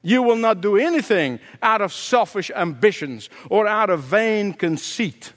you 0.03 0.23
will 0.23 0.37
not 0.37 0.61
do 0.61 0.77
anything 0.77 1.41
out 1.63 1.83
of 1.83 1.93
selfish 1.93 2.51
ambitions 2.55 3.29
or 3.51 3.67
out 3.67 3.91
of 3.91 4.01
vain 4.01 4.53
conceit. 4.53 5.33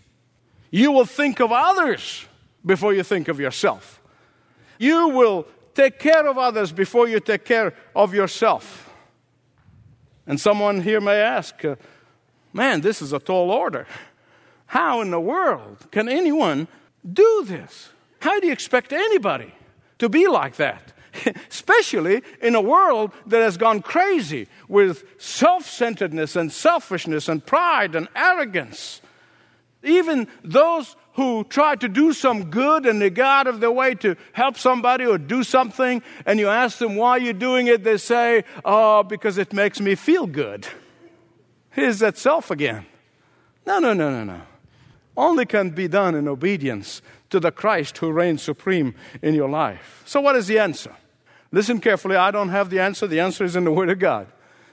You 0.71 0.91
will 0.91 1.05
think 1.05 1.39
of 1.39 1.51
others 1.51 2.25
before 2.65 2.93
you 2.93 3.03
think 3.03 3.27
of 3.27 3.39
yourself. 3.39 4.01
You 4.79 5.09
will 5.09 5.47
take 5.75 5.99
care 5.99 6.27
of 6.27 6.37
others 6.37 6.71
before 6.71 7.07
you 7.07 7.19
take 7.19 7.45
care 7.45 7.73
of 7.95 8.13
yourself. 8.13 8.89
And 10.25 10.39
someone 10.39 10.81
here 10.81 11.01
may 11.01 11.19
ask, 11.19 11.63
uh, 11.65 11.75
man, 12.53 12.81
this 12.81 13.01
is 13.01 13.11
a 13.11 13.19
tall 13.19 13.51
order. 13.51 13.85
How 14.73 15.01
in 15.01 15.11
the 15.11 15.19
world 15.19 15.85
can 15.91 16.09
anyone 16.09 16.67
do 17.05 17.43
this? 17.45 17.91
How 18.21 18.39
do 18.39 18.47
you 18.47 18.53
expect 18.53 18.91
anybody 18.91 19.53
to 19.99 20.09
be 20.09 20.27
like 20.27 20.55
that? 20.55 20.93
Especially 21.51 22.23
in 22.41 22.55
a 22.55 22.61
world 22.61 23.11
that 23.27 23.43
has 23.43 23.55
gone 23.55 23.83
crazy 23.83 24.47
with 24.67 25.03
self 25.21 25.69
centeredness 25.69 26.35
and 26.35 26.51
selfishness 26.51 27.29
and 27.29 27.45
pride 27.45 27.93
and 27.93 28.07
arrogance. 28.15 28.99
Even 29.83 30.27
those 30.43 30.95
who 31.13 31.43
try 31.43 31.75
to 31.75 31.87
do 31.87 32.11
some 32.11 32.49
good 32.49 32.87
and 32.87 32.99
they 32.99 33.11
go 33.11 33.25
out 33.25 33.45
of 33.45 33.59
their 33.59 33.71
way 33.71 33.93
to 33.93 34.15
help 34.31 34.57
somebody 34.57 35.05
or 35.05 35.19
do 35.19 35.43
something, 35.43 36.01
and 36.25 36.39
you 36.39 36.49
ask 36.49 36.79
them 36.79 36.95
why 36.95 37.17
you're 37.17 37.33
doing 37.33 37.67
it, 37.67 37.83
they 37.83 37.97
say, 37.97 38.43
Oh, 38.65 39.03
because 39.03 39.37
it 39.37 39.53
makes 39.53 39.79
me 39.79 39.93
feel 39.93 40.25
good. 40.25 40.65
Here's 41.69 41.99
that 41.99 42.17
self 42.17 42.49
again. 42.49 42.87
No, 43.67 43.77
no, 43.77 43.93
no, 43.93 44.09
no, 44.09 44.23
no 44.23 44.41
only 45.15 45.45
can 45.45 45.69
be 45.69 45.87
done 45.87 46.15
in 46.15 46.27
obedience 46.27 47.01
to 47.29 47.39
the 47.39 47.51
Christ 47.51 47.97
who 47.97 48.11
reigns 48.11 48.41
supreme 48.41 48.95
in 49.21 49.33
your 49.35 49.49
life. 49.49 50.03
So, 50.05 50.21
what 50.21 50.35
is 50.35 50.47
the 50.47 50.59
answer? 50.59 50.95
Listen 51.51 51.79
carefully. 51.79 52.15
I 52.15 52.31
don't 52.31 52.49
have 52.49 52.69
the 52.69 52.79
answer. 52.79 53.07
The 53.07 53.19
answer 53.19 53.43
is 53.43 53.55
in 53.55 53.63
the 53.63 53.71
Word 53.71 53.89
of 53.89 53.99
God. 53.99 54.27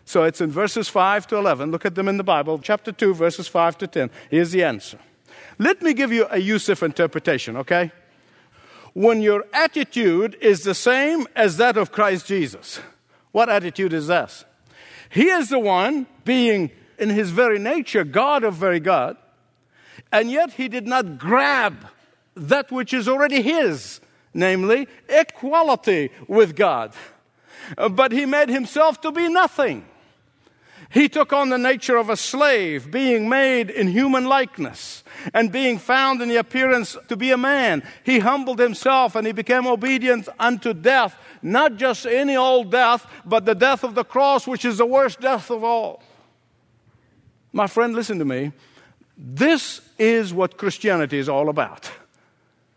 So, 0.04 0.24
it's 0.24 0.40
in 0.40 0.50
verses 0.50 0.88
5 0.88 1.26
to 1.28 1.36
11. 1.36 1.70
Look 1.70 1.84
at 1.84 1.94
them 1.94 2.08
in 2.08 2.16
the 2.16 2.24
Bible, 2.24 2.58
chapter 2.58 2.92
2, 2.92 3.14
verses 3.14 3.48
5 3.48 3.78
to 3.78 3.86
10. 3.86 4.10
Here's 4.30 4.52
the 4.52 4.64
answer. 4.64 4.98
Let 5.58 5.82
me 5.82 5.92
give 5.92 6.12
you 6.12 6.26
a 6.30 6.38
Youssef 6.38 6.82
interpretation, 6.82 7.56
okay? 7.58 7.92
When 8.92 9.20
your 9.20 9.44
attitude 9.52 10.36
is 10.40 10.64
the 10.64 10.74
same 10.74 11.26
as 11.36 11.58
that 11.58 11.76
of 11.76 11.92
Christ 11.92 12.26
Jesus, 12.26 12.80
what 13.32 13.48
attitude 13.48 13.92
is 13.92 14.08
this? 14.08 14.44
He 15.10 15.28
is 15.28 15.48
the 15.48 15.58
one 15.58 16.06
being 16.24 16.70
in 16.98 17.10
his 17.10 17.30
very 17.30 17.58
nature 17.58 18.04
God 18.04 18.44
of 18.44 18.54
very 18.54 18.80
God 18.80 19.16
and 20.12 20.30
yet 20.30 20.52
he 20.52 20.68
did 20.68 20.86
not 20.86 21.18
grab 21.18 21.86
that 22.34 22.70
which 22.70 22.92
is 22.92 23.08
already 23.08 23.42
his, 23.42 24.00
namely 24.34 24.88
equality 25.08 26.10
with 26.26 26.56
God. 26.56 26.92
But 27.76 28.12
he 28.12 28.26
made 28.26 28.48
himself 28.48 29.00
to 29.02 29.12
be 29.12 29.28
nothing. 29.28 29.84
He 30.90 31.08
took 31.08 31.32
on 31.32 31.50
the 31.50 31.58
nature 31.58 31.96
of 31.96 32.10
a 32.10 32.16
slave, 32.16 32.90
being 32.90 33.28
made 33.28 33.70
in 33.70 33.86
human 33.86 34.24
likeness 34.24 35.04
and 35.32 35.52
being 35.52 35.78
found 35.78 36.20
in 36.20 36.28
the 36.28 36.36
appearance 36.36 36.96
to 37.06 37.16
be 37.16 37.30
a 37.30 37.36
man. 37.36 37.84
He 38.02 38.18
humbled 38.18 38.58
himself 38.58 39.14
and 39.14 39.24
he 39.24 39.32
became 39.32 39.68
obedient 39.68 40.28
unto 40.36 40.74
death, 40.74 41.16
not 41.42 41.76
just 41.76 42.06
any 42.06 42.36
old 42.36 42.72
death, 42.72 43.06
but 43.24 43.44
the 43.44 43.54
death 43.54 43.84
of 43.84 43.94
the 43.94 44.04
cross, 44.04 44.48
which 44.48 44.64
is 44.64 44.78
the 44.78 44.86
worst 44.86 45.20
death 45.20 45.50
of 45.50 45.62
all. 45.62 46.02
My 47.52 47.68
friend, 47.68 47.94
listen 47.94 48.18
to 48.18 48.24
me. 48.24 48.50
This 49.16 49.80
is 50.00 50.34
what 50.34 50.56
Christianity 50.56 51.18
is 51.18 51.28
all 51.28 51.48
about. 51.48 51.90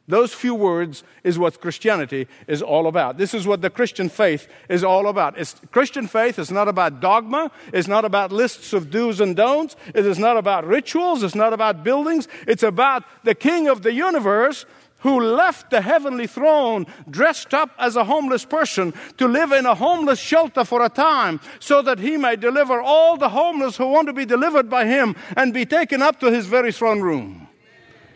Those 0.05 0.33
few 0.33 0.53
words 0.53 1.03
is 1.23 1.39
what 1.39 1.61
Christianity 1.61 2.27
is 2.45 2.61
all 2.61 2.87
about. 2.87 3.17
This 3.17 3.33
is 3.33 3.47
what 3.47 3.61
the 3.61 3.69
Christian 3.69 4.09
faith 4.09 4.49
is 4.67 4.83
all 4.83 5.07
about. 5.07 5.39
It's, 5.39 5.55
Christian 5.71 6.07
faith 6.07 6.37
is 6.37 6.51
not 6.51 6.67
about 6.67 6.99
dogma. 6.99 7.51
It's 7.71 7.87
not 7.87 8.03
about 8.03 8.33
lists 8.33 8.73
of 8.73 8.91
do's 8.91 9.21
and 9.21 9.33
don'ts. 9.33 9.77
It 9.95 10.05
is 10.05 10.19
not 10.19 10.35
about 10.35 10.67
rituals. 10.67 11.23
It's 11.23 11.35
not 11.35 11.53
about 11.53 11.85
buildings. 11.85 12.27
It's 12.45 12.63
about 12.63 13.05
the 13.23 13.33
King 13.33 13.69
of 13.69 13.81
the 13.81 13.93
universe 13.93 14.65
who 15.03 15.19
left 15.19 15.69
the 15.69 15.81
heavenly 15.81 16.25
throne 16.25 16.87
dressed 17.09 17.53
up 17.53 17.69
as 17.77 17.95
a 17.95 18.05
homeless 18.05 18.45
person 18.45 18.93
to 19.17 19.27
live 19.27 19.51
in 19.51 19.65
a 19.65 19.75
homeless 19.75 20.19
shelter 20.19 20.63
for 20.63 20.83
a 20.83 20.89
time 20.89 21.39
so 21.59 21.81
that 21.81 21.99
he 21.99 22.17
may 22.17 22.35
deliver 22.35 22.81
all 22.81 23.17
the 23.17 23.29
homeless 23.29 23.77
who 23.77 23.87
want 23.87 24.07
to 24.07 24.13
be 24.13 24.25
delivered 24.25 24.69
by 24.69 24.85
him 24.85 25.15
and 25.37 25.53
be 25.53 25.65
taken 25.65 26.01
up 26.01 26.19
to 26.19 26.31
his 26.31 26.47
very 26.47 26.71
throne 26.71 27.01
room. 27.01 27.47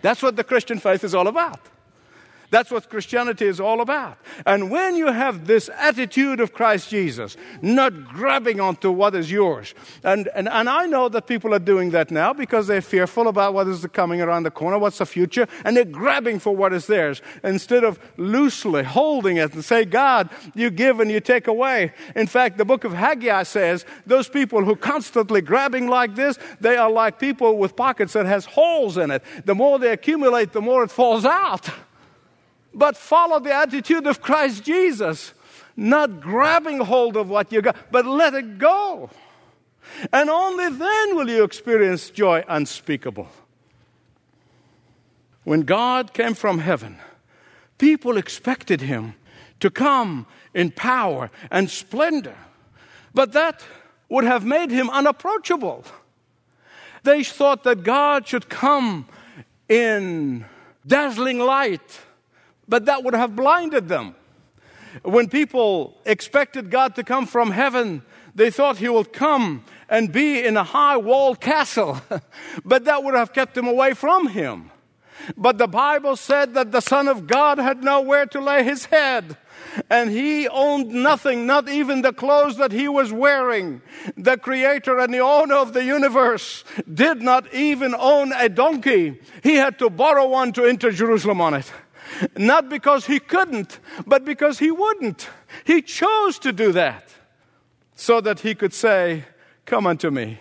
That's 0.01 0.23
what 0.23 0.35
the 0.35 0.43
Christian 0.43 0.79
faith 0.79 1.03
is 1.03 1.13
all 1.13 1.27
about. 1.27 1.59
That's 2.49 2.71
what 2.71 2.89
Christianity 2.89 3.45
is 3.45 3.59
all 3.59 3.81
about. 3.81 4.17
And 4.45 4.71
when 4.71 4.95
you 4.95 5.07
have 5.07 5.47
this 5.47 5.69
attitude 5.77 6.39
of 6.39 6.53
Christ 6.53 6.89
Jesus, 6.89 7.35
not 7.61 8.07
grabbing 8.07 8.61
onto 8.61 8.89
what 8.89 9.15
is 9.15 9.29
yours, 9.29 9.75
and, 10.01 10.29
and, 10.33 10.47
and 10.47 10.69
I 10.69 10.85
know 10.85 11.09
that 11.09 11.27
people 11.27 11.53
are 11.53 11.59
doing 11.59 11.89
that 11.91 12.09
now 12.09 12.31
because 12.31 12.67
they're 12.67 12.81
fearful 12.81 13.27
about 13.27 13.53
what 13.53 13.67
is 13.67 13.85
coming 13.87 14.21
around 14.21 14.43
the 14.43 14.51
corner, 14.51 14.79
what's 14.79 14.99
the 14.99 15.05
future, 15.05 15.45
and 15.65 15.75
they're 15.75 15.83
grabbing 15.83 16.39
for 16.39 16.55
what 16.55 16.71
is 16.71 16.87
theirs 16.87 17.21
instead 17.43 17.83
of 17.83 17.99
loosely 18.15 18.83
holding 18.83 19.35
it 19.35 19.53
and 19.53 19.65
say, 19.65 19.83
God, 19.83 20.29
you 20.55 20.69
give 20.69 21.01
and 21.01 21.11
you 21.11 21.19
take 21.19 21.47
away. 21.47 21.91
In 22.15 22.27
fact, 22.27 22.57
the 22.57 22.65
book 22.65 22.85
of 22.85 22.93
Haggai 22.93 23.43
says 23.43 23.83
those 24.05 24.29
people 24.29 24.63
who 24.63 24.77
constantly 24.77 25.41
grabbing 25.41 25.89
like 25.89 26.15
this, 26.15 26.39
they 26.61 26.77
are 26.77 26.89
like 26.89 27.19
people 27.19 27.57
with 27.57 27.75
pockets 27.75 28.13
that 28.13 28.25
has 28.25 28.45
holes 28.45 28.97
in 28.97 29.11
it. 29.11 29.21
The 29.43 29.55
more 29.55 29.79
they 29.79 29.91
accumulate, 29.91 30.53
the 30.53 30.61
more 30.61 30.83
it 30.83 30.91
falls 30.91 31.25
out 31.25 31.69
but 32.77 32.95
follow 32.95 33.39
the 33.39 33.53
attitude 33.53 34.05
of 34.05 34.21
Christ 34.21 34.63
Jesus, 34.63 35.33
not 35.75 36.21
grabbing 36.21 36.77
hold 36.77 37.17
of 37.17 37.27
what 37.27 37.51
you 37.51 37.61
got, 37.63 37.75
but 37.91 38.05
let 38.05 38.35
it 38.35 38.59
go. 38.59 39.09
And 40.13 40.29
only 40.29 40.69
then 40.69 41.15
will 41.15 41.27
you 41.27 41.43
experience 41.43 42.11
joy 42.11 42.43
unspeakable. 42.47 43.27
When 45.43 45.61
God 45.61 46.13
came 46.13 46.35
from 46.35 46.59
heaven, 46.59 46.97
people 47.79 48.15
expected 48.15 48.81
him 48.81 49.15
to 49.59 49.71
come 49.71 50.27
in 50.53 50.69
power 50.71 51.31
and 51.49 51.69
splendor, 51.69 52.35
but 53.13 53.33
that 53.33 53.63
would 54.07 54.23
have 54.23 54.45
made 54.45 54.69
him 54.69 54.89
unapproachable. 54.91 55.83
They 57.03 57.23
thought 57.23 57.63
that 57.63 57.83
God 57.83 58.27
should 58.27 58.49
come 58.49 59.07
in 59.67 60.45
dazzling 60.85 61.39
light 61.39 62.01
but 62.67 62.85
that 62.85 63.03
would 63.03 63.13
have 63.13 63.35
blinded 63.35 63.87
them. 63.87 64.15
When 65.03 65.29
people 65.29 65.97
expected 66.05 66.71
God 66.71 66.95
to 66.95 67.03
come 67.03 67.27
from 67.27 67.51
heaven, 67.51 68.01
they 68.35 68.51
thought 68.51 68.77
he 68.77 68.89
would 68.89 69.13
come 69.13 69.63
and 69.89 70.11
be 70.11 70.43
in 70.43 70.57
a 70.57 70.63
high 70.63 70.97
walled 70.97 71.39
castle, 71.39 72.01
but 72.65 72.85
that 72.85 73.03
would 73.03 73.13
have 73.13 73.33
kept 73.33 73.55
them 73.55 73.67
away 73.67 73.93
from 73.93 74.27
him. 74.27 74.71
But 75.35 75.57
the 75.57 75.67
Bible 75.67 76.15
said 76.15 76.53
that 76.53 76.71
the 76.71 76.81
Son 76.81 77.07
of 77.07 77.27
God 77.27 77.57
had 77.57 77.83
nowhere 77.83 78.25
to 78.27 78.39
lay 78.39 78.63
his 78.63 78.85
head. 78.85 79.37
And 79.89 80.09
he 80.09 80.47
owned 80.47 80.89
nothing, 80.89 81.45
not 81.45 81.69
even 81.69 82.01
the 82.01 82.13
clothes 82.13 82.57
that 82.57 82.71
he 82.71 82.87
was 82.87 83.11
wearing. 83.11 83.81
The 84.15 84.37
creator 84.37 84.97
and 84.99 85.13
the 85.13 85.19
owner 85.19 85.55
of 85.55 85.73
the 85.73 85.83
universe 85.83 86.63
did 86.91 87.21
not 87.21 87.53
even 87.53 87.93
own 87.95 88.31
a 88.33 88.49
donkey. 88.49 89.19
He 89.43 89.55
had 89.55 89.77
to 89.79 89.89
borrow 89.89 90.27
one 90.27 90.53
to 90.53 90.65
enter 90.65 90.91
Jerusalem 90.91 91.41
on 91.41 91.55
it. 91.55 91.71
Not 92.37 92.69
because 92.69 93.05
he 93.05 93.19
couldn't, 93.19 93.79
but 94.05 94.25
because 94.25 94.59
he 94.59 94.71
wouldn't. 94.71 95.29
He 95.65 95.81
chose 95.81 96.39
to 96.39 96.51
do 96.51 96.71
that 96.73 97.13
so 97.95 98.21
that 98.21 98.41
he 98.41 98.55
could 98.55 98.73
say, 98.73 99.25
Come 99.65 99.85
unto 99.85 100.09
me. 100.09 100.39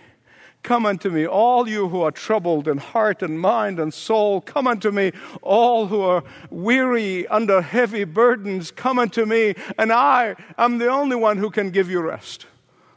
Come 0.63 0.85
unto 0.85 1.09
me, 1.09 1.25
all 1.25 1.69
you 1.69 1.87
who 1.87 2.01
are 2.01 2.11
troubled 2.11 2.67
in 2.67 2.77
heart 2.77 3.21
and 3.21 3.39
mind 3.39 3.79
and 3.79 3.93
soul. 3.93 4.41
Come 4.41 4.67
unto 4.67 4.91
me, 4.91 5.13
all 5.41 5.87
who 5.87 6.01
are 6.01 6.23
weary 6.49 7.25
under 7.27 7.61
heavy 7.61 8.03
burdens. 8.03 8.71
Come 8.71 8.99
unto 8.99 9.25
me, 9.25 9.55
and 9.77 9.93
I 9.93 10.35
am 10.57 10.77
the 10.77 10.89
only 10.89 11.15
one 11.15 11.37
who 11.37 11.49
can 11.51 11.69
give 11.69 11.89
you 11.89 12.01
rest. 12.01 12.47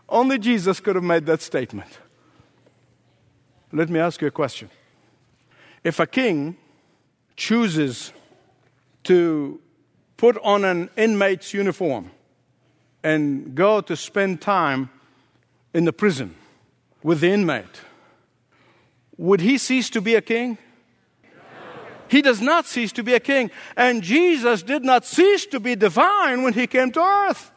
Only 0.08 0.38
Jesus 0.38 0.80
could 0.80 0.96
have 0.96 1.04
made 1.04 1.26
that 1.26 1.42
statement. 1.42 2.00
Let 3.72 3.88
me 3.88 4.00
ask 4.00 4.20
you 4.20 4.26
a 4.26 4.32
question. 4.32 4.68
If 5.84 6.00
a 6.00 6.06
king 6.06 6.56
chooses 7.36 8.12
to 9.10 9.60
put 10.16 10.38
on 10.38 10.64
an 10.64 10.88
inmate's 10.96 11.52
uniform 11.52 12.12
and 13.02 13.56
go 13.56 13.80
to 13.80 13.96
spend 13.96 14.40
time 14.40 14.88
in 15.74 15.84
the 15.84 15.92
prison 15.92 16.32
with 17.02 17.18
the 17.18 17.28
inmate, 17.28 17.80
would 19.16 19.40
he 19.40 19.58
cease 19.58 19.90
to 19.90 20.00
be 20.00 20.14
a 20.14 20.20
king? 20.20 20.58
He 22.06 22.22
does 22.22 22.40
not 22.40 22.66
cease 22.66 22.92
to 22.92 23.02
be 23.02 23.14
a 23.14 23.18
king. 23.18 23.50
And 23.76 24.00
Jesus 24.00 24.62
did 24.62 24.84
not 24.84 25.04
cease 25.04 25.44
to 25.46 25.58
be 25.58 25.74
divine 25.74 26.44
when 26.44 26.52
he 26.52 26.68
came 26.68 26.92
to 26.92 27.00
earth. 27.00 27.50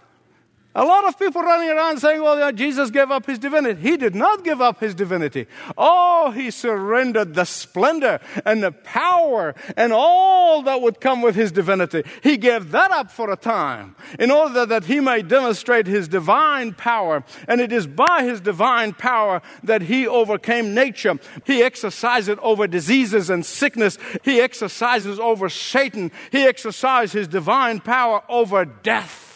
A 0.76 0.84
lot 0.84 1.08
of 1.08 1.20
people 1.20 1.44
running 1.44 1.70
around 1.70 2.00
saying, 2.00 2.24
well, 2.24 2.34
you 2.34 2.42
know, 2.42 2.52
Jesus 2.52 2.90
gave 2.90 3.12
up 3.12 3.28
his 3.28 3.38
divinity. 3.38 3.80
He 3.80 3.96
did 3.96 4.16
not 4.16 4.44
give 4.44 4.60
up 4.60 4.80
his 4.80 4.96
divinity. 4.96 5.46
Oh, 5.78 6.32
he 6.32 6.50
surrendered 6.50 7.36
the 7.36 7.46
splendor 7.46 8.20
and 8.44 8.64
the 8.64 8.72
power 8.72 9.54
and 9.78 9.94
all 9.94 10.64
that 10.64 10.82
would 10.82 11.00
come 11.00 11.22
with 11.22 11.36
his 11.36 11.52
divinity. 11.52 12.04
He 12.24 12.38
gave 12.38 12.72
that 12.72 12.90
up 12.90 13.12
for 13.12 13.32
a 13.32 13.36
time 13.36 13.96
in 14.18 14.32
order 14.32 14.66
that 14.66 14.86
he 14.86 15.00
may 15.00 15.22
demonstrate 15.22 15.86
his 15.86 16.08
divine 16.08 16.74
power. 16.74 17.24
And 17.48 17.62
it 17.62 17.72
is 17.72 17.86
by 17.86 18.24
his 18.24 18.42
divine 18.42 18.94
power 18.94 19.44
that 19.62 19.84
he 19.84 20.08
overcame 20.08 20.74
nature. 20.74 21.20
He 21.46 21.62
exercised 21.62 22.30
it 22.30 22.40
over 22.40 22.66
diseases 22.66 23.30
and 23.30 23.46
sickness. 23.46 24.00
He 24.24 24.42
exercises 24.42 25.20
over 25.20 25.50
Satan. 25.50 26.12
He 26.32 26.44
exercised 26.44 27.14
his 27.14 27.28
divine 27.28 27.80
power 27.80 28.24
over 28.28 28.66
death. 28.66 29.33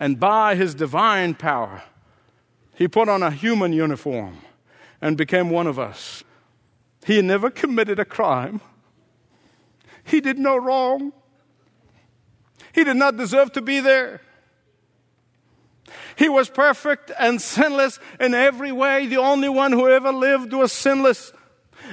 And 0.00 0.20
by 0.20 0.54
his 0.54 0.74
divine 0.74 1.34
power, 1.34 1.82
he 2.74 2.86
put 2.86 3.08
on 3.08 3.22
a 3.22 3.30
human 3.30 3.72
uniform 3.72 4.38
and 5.00 5.16
became 5.16 5.50
one 5.50 5.66
of 5.66 5.78
us. 5.78 6.22
He 7.04 7.20
never 7.22 7.50
committed 7.50 7.98
a 7.98 8.04
crime. 8.04 8.60
He 10.04 10.20
did 10.20 10.38
no 10.38 10.56
wrong. 10.56 11.12
He 12.72 12.84
did 12.84 12.96
not 12.96 13.16
deserve 13.16 13.52
to 13.52 13.62
be 13.62 13.80
there. 13.80 14.20
He 16.16 16.28
was 16.28 16.48
perfect 16.48 17.10
and 17.18 17.40
sinless 17.40 17.98
in 18.20 18.34
every 18.34 18.72
way. 18.72 19.06
The 19.06 19.18
only 19.18 19.48
one 19.48 19.72
who 19.72 19.88
ever 19.88 20.12
lived 20.12 20.52
was 20.52 20.72
sinless. 20.72 21.32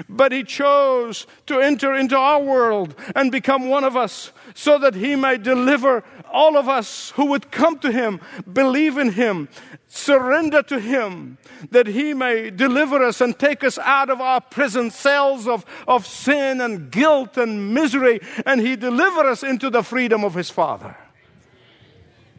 But 0.10 0.32
he 0.32 0.44
chose 0.44 1.28
to 1.48 1.60
enter 1.60 1.94
into 1.94 2.18
our 2.18 2.42
world 2.42 2.96
and 3.16 3.32
become 3.32 3.70
one 3.70 3.84
of 3.84 3.96
us 3.96 4.32
so 4.54 4.78
that 4.80 4.96
he 4.96 5.16
may 5.16 5.38
deliver 5.38 6.04
all 6.32 6.58
of 6.58 6.68
us 6.68 7.12
who 7.12 7.26
would 7.26 7.52
come 7.52 7.80
to 7.80 7.92
him, 7.92 8.20
believe 8.52 8.98
in 8.98 9.12
him, 9.12 9.50
surrender 9.88 10.62
to 10.64 10.80
him, 10.80 11.38
that 11.72 11.88
he 11.88 12.14
may 12.14 12.50
deliver 12.50 13.04
us 13.04 13.22
and 13.22 13.38
take 13.38 13.64
us 13.64 13.78
out 13.80 14.10
of 14.10 14.20
our 14.20 14.42
prison 14.42 14.92
cells 14.92 15.48
of, 15.48 15.66
of 15.88 16.06
sin 16.06 16.62
and 16.62 16.92
guilt 16.92 17.38
and 17.38 17.74
misery, 17.74 18.20
and 18.46 18.62
he 18.62 18.76
deliver 18.76 19.22
us 19.22 19.44
into 19.44 19.70
the 19.70 19.84
freedom 19.84 20.24
of 20.24 20.34
his 20.34 20.50
Father. 20.50 20.98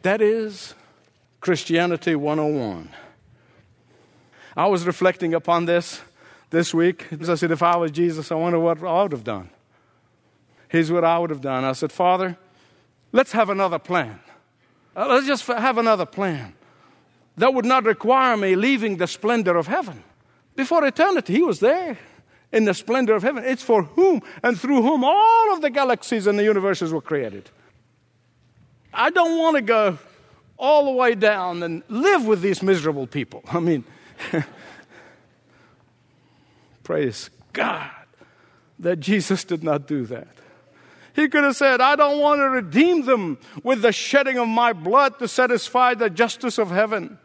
That 0.02 0.20
is 0.20 0.74
Christianity 1.40 2.14
101. 2.14 2.90
I 4.56 4.66
was 4.66 4.86
reflecting 4.86 5.34
upon 5.34 5.66
this 5.66 6.00
this 6.50 6.72
week. 6.72 7.06
I 7.28 7.34
said, 7.34 7.50
if 7.50 7.62
I 7.62 7.76
was 7.76 7.90
Jesus, 7.90 8.30
I 8.30 8.34
wonder 8.34 8.58
what 8.58 8.82
I 8.82 9.02
would 9.02 9.12
have 9.12 9.24
done. 9.24 9.50
Here's 10.68 10.90
what 10.90 11.04
I 11.04 11.18
would 11.18 11.30
have 11.30 11.40
done. 11.40 11.64
I 11.64 11.72
said, 11.72 11.92
Father, 11.92 12.36
let's 13.12 13.32
have 13.32 13.50
another 13.50 13.78
plan. 13.78 14.20
Uh, 14.96 15.06
let's 15.08 15.26
just 15.26 15.46
have 15.46 15.78
another 15.78 16.06
plan. 16.06 16.54
That 17.36 17.54
would 17.54 17.66
not 17.66 17.84
require 17.84 18.36
me 18.36 18.56
leaving 18.56 18.96
the 18.96 19.06
splendor 19.06 19.56
of 19.56 19.66
heaven. 19.66 20.02
Before 20.54 20.84
eternity, 20.84 21.34
He 21.34 21.42
was 21.42 21.60
there 21.60 21.98
in 22.52 22.64
the 22.64 22.74
splendor 22.74 23.14
of 23.14 23.22
heaven. 23.22 23.44
It's 23.44 23.62
for 23.62 23.82
whom 23.82 24.22
and 24.42 24.58
through 24.58 24.82
whom 24.82 25.04
all 25.04 25.52
of 25.52 25.60
the 25.60 25.70
galaxies 25.70 26.26
and 26.26 26.38
the 26.38 26.44
universes 26.44 26.92
were 26.92 27.02
created. 27.02 27.50
I 28.92 29.10
don't 29.10 29.38
want 29.38 29.56
to 29.56 29.62
go 29.62 29.98
all 30.58 30.86
the 30.86 30.92
way 30.92 31.14
down 31.14 31.62
and 31.62 31.82
live 31.88 32.26
with 32.26 32.40
these 32.40 32.62
miserable 32.62 33.06
people. 33.06 33.42
I 33.52 33.60
mean, 33.60 33.84
Praise 36.86 37.30
God 37.52 37.90
that 38.78 39.00
Jesus 39.00 39.42
did 39.42 39.64
not 39.64 39.88
do 39.88 40.06
that. 40.06 40.28
He 41.16 41.28
could 41.28 41.42
have 41.42 41.56
said, 41.56 41.80
I 41.80 41.96
don't 41.96 42.20
want 42.20 42.38
to 42.38 42.48
redeem 42.48 43.04
them 43.04 43.38
with 43.64 43.82
the 43.82 43.90
shedding 43.90 44.38
of 44.38 44.46
my 44.46 44.72
blood 44.72 45.18
to 45.18 45.26
satisfy 45.26 45.94
the 45.94 46.08
justice 46.08 46.58
of 46.58 46.70
heaven. 46.70 47.18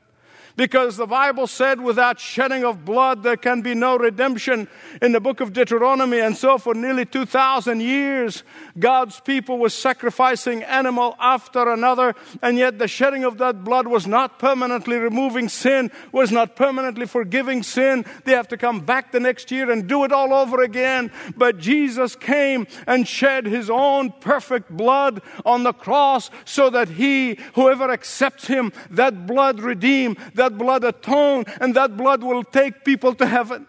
Because 0.56 0.98
the 0.98 1.08
Bible 1.08 1.48
said, 1.48 1.82
without 1.82 2.20
shedding 2.20 2.64
of 2.64 2.86
blood, 2.86 3.24
there 3.24 3.38
can 3.38 3.62
be 3.62 3.74
no 3.74 3.98
redemption 3.98 4.68
in 5.02 5.12
the 5.12 5.20
book 5.20 5.40
of 5.40 5.54
Deuteronomy. 5.54 6.20
And 6.20 6.36
so, 6.36 6.58
for 6.58 6.74
nearly 6.74 7.06
2,000 7.06 7.82
years, 7.82 8.44
God's 8.78 9.20
people 9.20 9.58
were 9.58 9.70
sacrificing 9.70 10.64
animal 10.64 11.16
after 11.20 11.72
another. 11.72 12.16
And 12.42 12.58
yet, 12.58 12.80
the 12.80 12.88
shedding 12.88 13.24
of 13.24 13.38
that 13.38 13.64
blood 13.64 13.88
was 13.88 14.08
not 14.08 14.40
permanently 14.40 14.98
removing 14.98 15.50
sin, 15.50 15.92
was 16.12 16.32
not 16.32 16.56
permanently 16.56 17.06
forgiving 17.06 17.64
sin. 17.64 18.06
They 18.26 18.34
have 18.34 18.48
to 18.50 18.58
come 18.58 18.82
back 18.82 19.12
the 19.12 19.20
next 19.20 19.52
year 19.52 19.72
and 19.72 19.88
do 19.88 20.04
it 20.04 20.12
all 20.12 20.34
over 20.34 20.62
again. 20.62 21.12
But 21.36 21.58
Jesus 21.58 22.16
came 22.16 22.68
and 22.88 23.08
shed 23.08 23.46
his 23.46 23.70
own 23.70 24.12
perfect 24.20 24.70
blood 24.70 25.22
on 25.46 25.64
the 25.64 25.74
cross 25.74 26.30
so 26.46 26.70
that 26.70 26.90
he, 26.90 27.38
whoever 27.56 27.92
accepts 27.92 28.48
him, 28.48 28.72
that 28.90 29.26
blood 29.28 29.60
redeem, 29.60 30.18
that 30.42 30.58
blood 30.58 30.84
atone, 30.84 31.46
and 31.62 31.76
that 31.76 31.96
blood 31.96 32.24
will 32.24 32.44
take 32.44 32.84
people 32.84 33.14
to 33.14 33.28
heaven. 33.28 33.68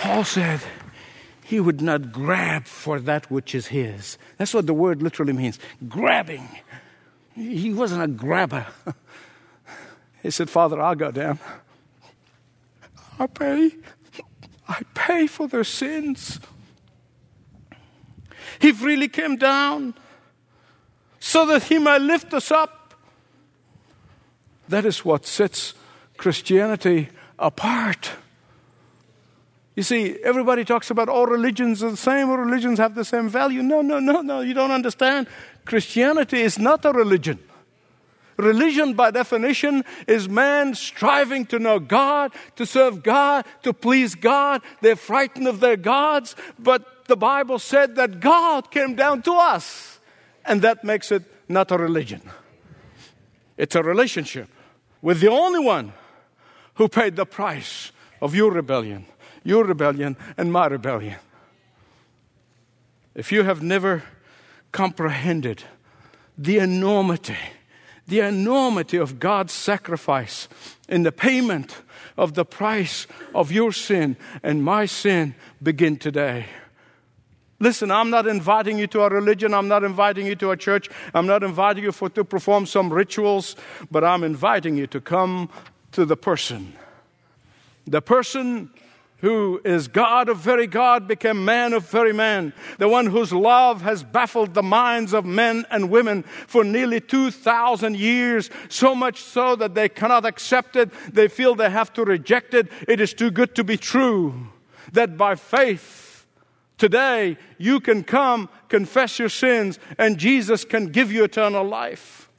Paul 0.00 0.24
said 0.24 0.60
he 1.44 1.60
would 1.60 1.82
not 1.82 2.12
grab 2.12 2.64
for 2.64 2.98
that 3.00 3.30
which 3.30 3.54
is 3.54 3.66
his. 3.66 4.16
That's 4.38 4.54
what 4.54 4.66
the 4.66 4.72
word 4.72 5.02
literally 5.02 5.34
means 5.34 5.58
grabbing. 5.86 6.48
He 7.34 7.74
wasn't 7.74 8.02
a 8.02 8.08
grabber. 8.08 8.66
He 10.22 10.30
said, 10.30 10.50
Father, 10.50 10.78
I'll 10.78 10.94
go 10.94 11.10
down. 11.10 11.38
I 13.18 13.26
pay. 13.26 13.70
I 14.68 14.82
pay 14.92 15.26
for 15.26 15.48
their 15.48 15.64
sins. 15.64 16.38
He 18.58 18.72
really 18.72 19.08
came 19.08 19.36
down 19.36 19.94
so 21.20 21.46
that 21.46 21.64
he 21.64 21.78
may 21.78 21.98
lift 21.98 22.34
us 22.34 22.50
up. 22.50 22.94
That 24.68 24.86
is 24.86 25.04
what 25.04 25.26
sets 25.26 25.74
Christianity 26.16 27.10
apart. 27.38 28.12
You 29.76 29.82
see, 29.82 30.16
everybody 30.24 30.64
talks 30.64 30.90
about 30.90 31.08
all 31.08 31.26
religions 31.26 31.82
are 31.82 31.90
the 31.90 31.96
same, 31.96 32.28
all 32.28 32.38
religions 32.38 32.78
have 32.78 32.94
the 32.94 33.04
same 33.04 33.28
value. 33.28 33.62
No, 33.62 33.82
no, 33.82 34.00
no, 34.00 34.20
no, 34.20 34.40
you 34.40 34.54
don't 34.54 34.70
understand. 34.70 35.26
Christianity 35.64 36.40
is 36.40 36.58
not 36.58 36.84
a 36.84 36.92
religion. 36.92 37.38
Religion, 38.36 38.94
by 38.94 39.10
definition, 39.10 39.84
is 40.06 40.28
man 40.28 40.74
striving 40.74 41.44
to 41.46 41.58
know 41.58 41.78
God, 41.78 42.32
to 42.56 42.64
serve 42.64 43.02
God, 43.02 43.44
to 43.62 43.72
please 43.72 44.14
God. 44.14 44.62
They're 44.80 44.96
frightened 44.96 45.46
of 45.46 45.60
their 45.60 45.76
gods, 45.76 46.34
but 46.58 47.06
the 47.06 47.16
Bible 47.16 47.58
said 47.58 47.96
that 47.96 48.20
God 48.20 48.70
came 48.70 48.94
down 48.94 49.22
to 49.22 49.32
us. 49.34 49.99
And 50.44 50.62
that 50.62 50.84
makes 50.84 51.12
it 51.12 51.22
not 51.48 51.70
a 51.70 51.76
religion. 51.76 52.22
It's 53.56 53.74
a 53.74 53.82
relationship 53.82 54.48
with 55.02 55.20
the 55.20 55.30
only 55.30 55.60
one 55.60 55.92
who 56.74 56.88
paid 56.88 57.16
the 57.16 57.26
price 57.26 57.92
of 58.22 58.34
your 58.34 58.50
rebellion, 58.52 59.06
your 59.44 59.64
rebellion, 59.64 60.16
and 60.36 60.52
my 60.52 60.66
rebellion. 60.66 61.16
If 63.14 63.32
you 63.32 63.42
have 63.42 63.62
never 63.62 64.02
comprehended 64.72 65.64
the 66.38 66.58
enormity, 66.58 67.36
the 68.06 68.20
enormity 68.20 68.96
of 68.96 69.18
God's 69.20 69.52
sacrifice 69.52 70.48
in 70.88 71.02
the 71.02 71.12
payment 71.12 71.82
of 72.16 72.34
the 72.34 72.44
price 72.44 73.06
of 73.34 73.52
your 73.52 73.72
sin 73.72 74.16
and 74.42 74.64
my 74.64 74.86
sin, 74.86 75.34
begin 75.62 75.96
today. 75.96 76.46
Listen, 77.62 77.90
I'm 77.90 78.08
not 78.08 78.26
inviting 78.26 78.78
you 78.78 78.86
to 78.88 79.02
a 79.02 79.10
religion. 79.10 79.52
I'm 79.52 79.68
not 79.68 79.84
inviting 79.84 80.26
you 80.26 80.34
to 80.36 80.50
a 80.50 80.56
church. 80.56 80.88
I'm 81.12 81.26
not 81.26 81.42
inviting 81.42 81.84
you 81.84 81.92
for, 81.92 82.08
to 82.08 82.24
perform 82.24 82.64
some 82.64 82.90
rituals, 82.90 83.54
but 83.90 84.02
I'm 84.02 84.24
inviting 84.24 84.76
you 84.76 84.86
to 84.88 85.00
come 85.00 85.50
to 85.92 86.06
the 86.06 86.16
person. 86.16 86.72
The 87.86 88.00
person 88.00 88.70
who 89.18 89.60
is 89.62 89.88
God 89.88 90.30
of 90.30 90.38
very 90.38 90.66
God 90.66 91.06
became 91.06 91.44
man 91.44 91.74
of 91.74 91.86
very 91.90 92.14
man. 92.14 92.54
The 92.78 92.88
one 92.88 93.04
whose 93.04 93.30
love 93.30 93.82
has 93.82 94.02
baffled 94.02 94.54
the 94.54 94.62
minds 94.62 95.12
of 95.12 95.26
men 95.26 95.66
and 95.70 95.90
women 95.90 96.22
for 96.22 96.64
nearly 96.64 97.00
2,000 97.00 97.94
years, 97.94 98.48
so 98.70 98.94
much 98.94 99.20
so 99.20 99.54
that 99.56 99.74
they 99.74 99.90
cannot 99.90 100.24
accept 100.24 100.76
it. 100.76 100.90
They 101.12 101.28
feel 101.28 101.54
they 101.54 101.68
have 101.68 101.92
to 101.94 102.04
reject 102.04 102.54
it. 102.54 102.68
It 102.88 103.00
is 103.00 103.12
too 103.12 103.30
good 103.30 103.54
to 103.56 103.64
be 103.64 103.76
true. 103.76 104.48
That 104.92 105.18
by 105.18 105.34
faith, 105.34 106.09
Today, 106.80 107.36
you 107.58 107.78
can 107.78 108.02
come, 108.02 108.48
confess 108.70 109.18
your 109.18 109.28
sins, 109.28 109.78
and 109.98 110.16
Jesus 110.16 110.64
can 110.64 110.86
give 110.86 111.12
you 111.12 111.24
eternal 111.24 111.62
life. 111.62 112.30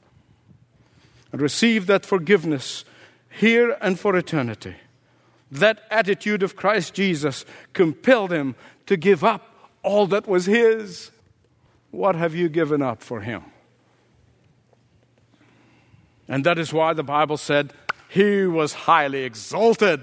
And 1.30 1.40
receive 1.40 1.86
that 1.86 2.04
forgiveness 2.04 2.84
here 3.30 3.76
and 3.80 3.96
for 4.00 4.16
eternity. 4.16 4.74
That 5.52 5.84
attitude 5.92 6.42
of 6.42 6.56
Christ 6.56 6.92
Jesus 6.92 7.44
compelled 7.72 8.32
him 8.32 8.56
to 8.86 8.96
give 8.96 9.22
up 9.22 9.70
all 9.84 10.08
that 10.08 10.26
was 10.26 10.46
his. 10.46 11.12
What 11.92 12.16
have 12.16 12.34
you 12.34 12.48
given 12.48 12.82
up 12.82 13.00
for 13.00 13.20
him? 13.20 13.44
And 16.26 16.44
that 16.44 16.58
is 16.58 16.72
why 16.72 16.94
the 16.94 17.04
Bible 17.04 17.36
said 17.36 17.74
he 18.08 18.44
was 18.46 18.72
highly 18.72 19.22
exalted. 19.22 20.00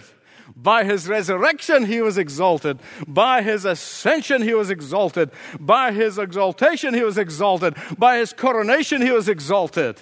By 0.55 0.83
his 0.83 1.07
resurrection, 1.07 1.85
he 1.85 2.01
was 2.01 2.17
exalted. 2.17 2.79
By 3.07 3.41
his 3.41 3.65
ascension, 3.65 4.41
he 4.41 4.53
was 4.53 4.69
exalted. 4.69 5.31
By 5.59 5.91
his 5.91 6.17
exaltation, 6.17 6.93
he 6.93 7.03
was 7.03 7.17
exalted. 7.17 7.75
By 7.97 8.17
his 8.17 8.33
coronation, 8.33 9.01
he 9.01 9.11
was 9.11 9.29
exalted. 9.29 9.99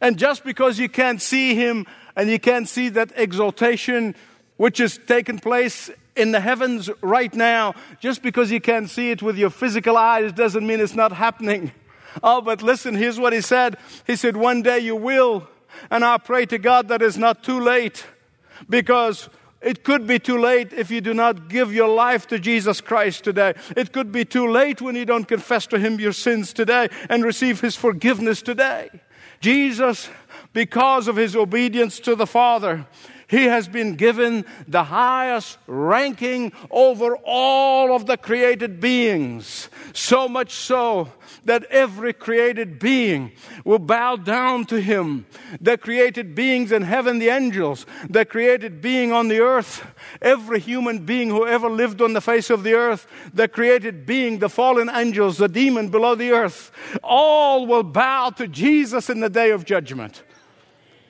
And 0.00 0.18
just 0.18 0.44
because 0.44 0.78
you 0.78 0.88
can't 0.88 1.20
see 1.20 1.54
him 1.54 1.86
and 2.14 2.30
you 2.30 2.38
can't 2.38 2.68
see 2.68 2.88
that 2.90 3.12
exaltation 3.16 4.14
which 4.56 4.80
is 4.80 4.98
taking 5.06 5.38
place 5.38 5.90
in 6.16 6.32
the 6.32 6.40
heavens 6.40 6.90
right 7.00 7.32
now, 7.32 7.74
just 8.00 8.22
because 8.22 8.50
you 8.50 8.60
can't 8.60 8.90
see 8.90 9.10
it 9.10 9.22
with 9.22 9.38
your 9.38 9.50
physical 9.50 9.96
eyes 9.96 10.32
doesn't 10.32 10.66
mean 10.66 10.80
it's 10.80 10.94
not 10.94 11.12
happening. 11.12 11.72
Oh, 12.22 12.40
but 12.40 12.62
listen, 12.62 12.94
here's 12.94 13.20
what 13.20 13.32
he 13.32 13.40
said. 13.40 13.76
He 14.06 14.16
said, 14.16 14.36
One 14.36 14.62
day 14.62 14.80
you 14.80 14.96
will. 14.96 15.46
And 15.90 16.04
I 16.04 16.18
pray 16.18 16.46
to 16.46 16.58
God 16.58 16.88
that 16.88 17.02
it's 17.02 17.16
not 17.16 17.44
too 17.44 17.60
late 17.60 18.04
because 18.68 19.28
it 19.60 19.82
could 19.82 20.06
be 20.06 20.18
too 20.18 20.38
late 20.38 20.72
if 20.72 20.90
you 20.90 21.00
do 21.00 21.12
not 21.12 21.48
give 21.48 21.74
your 21.74 21.88
life 21.88 22.26
to 22.28 22.38
Jesus 22.38 22.80
Christ 22.80 23.24
today. 23.24 23.54
It 23.76 23.92
could 23.92 24.12
be 24.12 24.24
too 24.24 24.48
late 24.48 24.80
when 24.80 24.94
you 24.94 25.04
don't 25.04 25.26
confess 25.26 25.66
to 25.68 25.78
Him 25.78 25.98
your 25.98 26.12
sins 26.12 26.52
today 26.52 26.88
and 27.08 27.24
receive 27.24 27.60
His 27.60 27.74
forgiveness 27.74 28.40
today. 28.40 28.88
Jesus, 29.40 30.08
because 30.52 31.08
of 31.08 31.16
His 31.16 31.34
obedience 31.34 31.98
to 32.00 32.14
the 32.14 32.26
Father, 32.26 32.86
he 33.28 33.44
has 33.44 33.68
been 33.68 33.94
given 33.94 34.46
the 34.66 34.84
highest 34.84 35.58
ranking 35.66 36.50
over 36.70 37.16
all 37.24 37.94
of 37.94 38.06
the 38.06 38.16
created 38.16 38.80
beings. 38.80 39.68
So 39.92 40.28
much 40.28 40.52
so 40.52 41.12
that 41.44 41.64
every 41.64 42.14
created 42.14 42.78
being 42.78 43.32
will 43.64 43.78
bow 43.78 44.16
down 44.16 44.64
to 44.66 44.80
him. 44.80 45.26
The 45.60 45.76
created 45.76 46.34
beings 46.34 46.72
in 46.72 46.82
heaven, 46.82 47.18
the 47.18 47.28
angels, 47.28 47.84
the 48.08 48.24
created 48.24 48.80
being 48.80 49.12
on 49.12 49.28
the 49.28 49.40
earth, 49.40 49.86
every 50.22 50.58
human 50.58 51.04
being 51.04 51.28
who 51.28 51.46
ever 51.46 51.68
lived 51.68 52.00
on 52.00 52.14
the 52.14 52.22
face 52.22 52.48
of 52.48 52.62
the 52.62 52.72
earth, 52.72 53.06
the 53.34 53.46
created 53.46 54.06
being, 54.06 54.38
the 54.38 54.48
fallen 54.48 54.88
angels, 54.88 55.36
the 55.36 55.48
demon 55.48 55.90
below 55.90 56.14
the 56.14 56.30
earth, 56.30 56.72
all 57.02 57.66
will 57.66 57.82
bow 57.82 58.30
to 58.30 58.48
Jesus 58.48 59.10
in 59.10 59.20
the 59.20 59.30
day 59.30 59.50
of 59.50 59.66
judgment. 59.66 60.22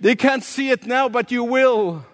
You 0.01 0.17
can't 0.17 0.45
see 0.45 0.71
it 0.71 0.87
now, 0.87 1.09
but 1.09 1.31
you 1.31 1.43
will. 1.43 2.05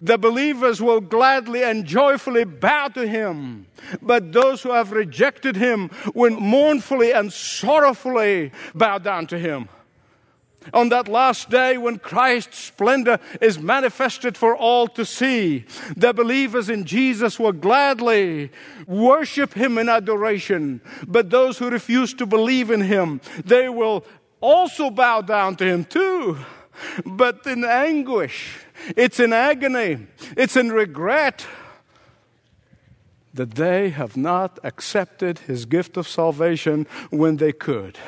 The 0.00 0.18
believers 0.18 0.80
will 0.80 1.00
gladly 1.00 1.62
and 1.62 1.84
joyfully 1.84 2.44
bow 2.44 2.88
to 2.88 3.06
him. 3.06 3.66
But 4.00 4.32
those 4.32 4.62
who 4.62 4.72
have 4.72 4.92
rejected 4.92 5.56
him 5.56 5.90
will 6.14 6.38
mournfully 6.38 7.12
and 7.12 7.32
sorrowfully 7.32 8.52
bow 8.74 8.98
down 8.98 9.26
to 9.28 9.38
him. 9.38 9.68
On 10.72 10.88
that 10.88 11.08
last 11.08 11.50
day 11.50 11.76
when 11.76 11.98
Christ's 11.98 12.58
splendor 12.58 13.18
is 13.40 13.58
manifested 13.58 14.36
for 14.36 14.56
all 14.56 14.88
to 14.88 15.04
see, 15.04 15.66
the 15.94 16.14
believers 16.14 16.70
in 16.70 16.84
Jesus 16.84 17.38
will 17.38 17.52
gladly 17.52 18.50
worship 18.86 19.52
him 19.52 19.76
in 19.76 19.90
adoration. 19.90 20.80
But 21.06 21.28
those 21.28 21.58
who 21.58 21.68
refuse 21.68 22.14
to 22.14 22.24
believe 22.24 22.70
in 22.70 22.80
him, 22.80 23.20
they 23.44 23.68
will 23.68 24.06
also 24.40 24.88
bow 24.88 25.20
down 25.20 25.56
to 25.56 25.64
him 25.64 25.84
too 25.84 26.38
but 27.04 27.46
in 27.46 27.64
anguish, 27.64 28.60
it's 28.96 29.20
in 29.20 29.32
agony, 29.32 30.06
it's 30.36 30.56
in 30.56 30.70
regret 30.70 31.46
that 33.34 33.56
they 33.56 33.90
have 33.90 34.16
not 34.16 34.58
accepted 34.62 35.40
his 35.40 35.66
gift 35.66 35.96
of 35.96 36.06
salvation 36.06 36.86
when 37.10 37.36
they 37.36 37.52
could. 37.52 37.98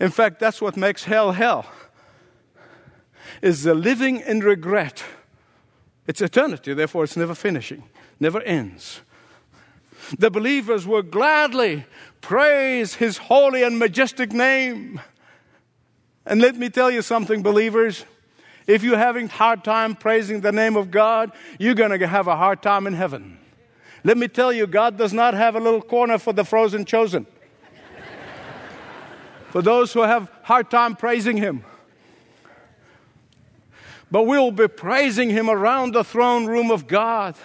In 0.00 0.10
fact, 0.10 0.40
that's 0.40 0.60
what 0.60 0.76
makes 0.76 1.04
hell 1.04 1.32
hell. 1.32 1.66
Is 3.42 3.64
the 3.64 3.74
living 3.74 4.20
in 4.20 4.40
regret. 4.40 5.04
It's 6.06 6.22
eternity, 6.22 6.72
therefore 6.72 7.04
it's 7.04 7.16
never 7.16 7.34
finishing, 7.34 7.84
never 8.18 8.40
ends. 8.40 9.02
The 10.18 10.30
believers 10.30 10.86
will 10.86 11.02
gladly 11.02 11.84
praise 12.22 12.94
his 12.94 13.18
holy 13.18 13.62
and 13.62 13.78
majestic 13.78 14.32
name. 14.32 15.00
And 16.28 16.42
let 16.42 16.56
me 16.56 16.68
tell 16.68 16.90
you 16.90 17.00
something, 17.00 17.42
believers. 17.42 18.04
If 18.66 18.82
you're 18.82 18.98
having 18.98 19.28
hard 19.28 19.64
time 19.64 19.96
praising 19.96 20.42
the 20.42 20.52
name 20.52 20.76
of 20.76 20.90
God, 20.90 21.32
you're 21.58 21.74
going 21.74 21.98
to 21.98 22.06
have 22.06 22.28
a 22.28 22.36
hard 22.36 22.60
time 22.60 22.86
in 22.86 22.92
heaven. 22.92 23.38
Let 24.04 24.18
me 24.18 24.28
tell 24.28 24.52
you, 24.52 24.66
God 24.66 24.98
does 24.98 25.14
not 25.14 25.32
have 25.32 25.56
a 25.56 25.58
little 25.58 25.80
corner 25.80 26.18
for 26.18 26.34
the 26.34 26.44
frozen 26.44 26.84
chosen. 26.84 27.26
for 29.48 29.62
those 29.62 29.94
who 29.94 30.02
have 30.02 30.30
hard 30.42 30.70
time 30.70 30.96
praising 30.96 31.38
him. 31.38 31.64
But 34.10 34.24
we'll 34.24 34.50
be 34.50 34.68
praising 34.68 35.30
him 35.30 35.48
around 35.48 35.92
the 35.92 36.04
throne 36.04 36.44
room 36.44 36.70
of 36.70 36.86
God 36.86 37.36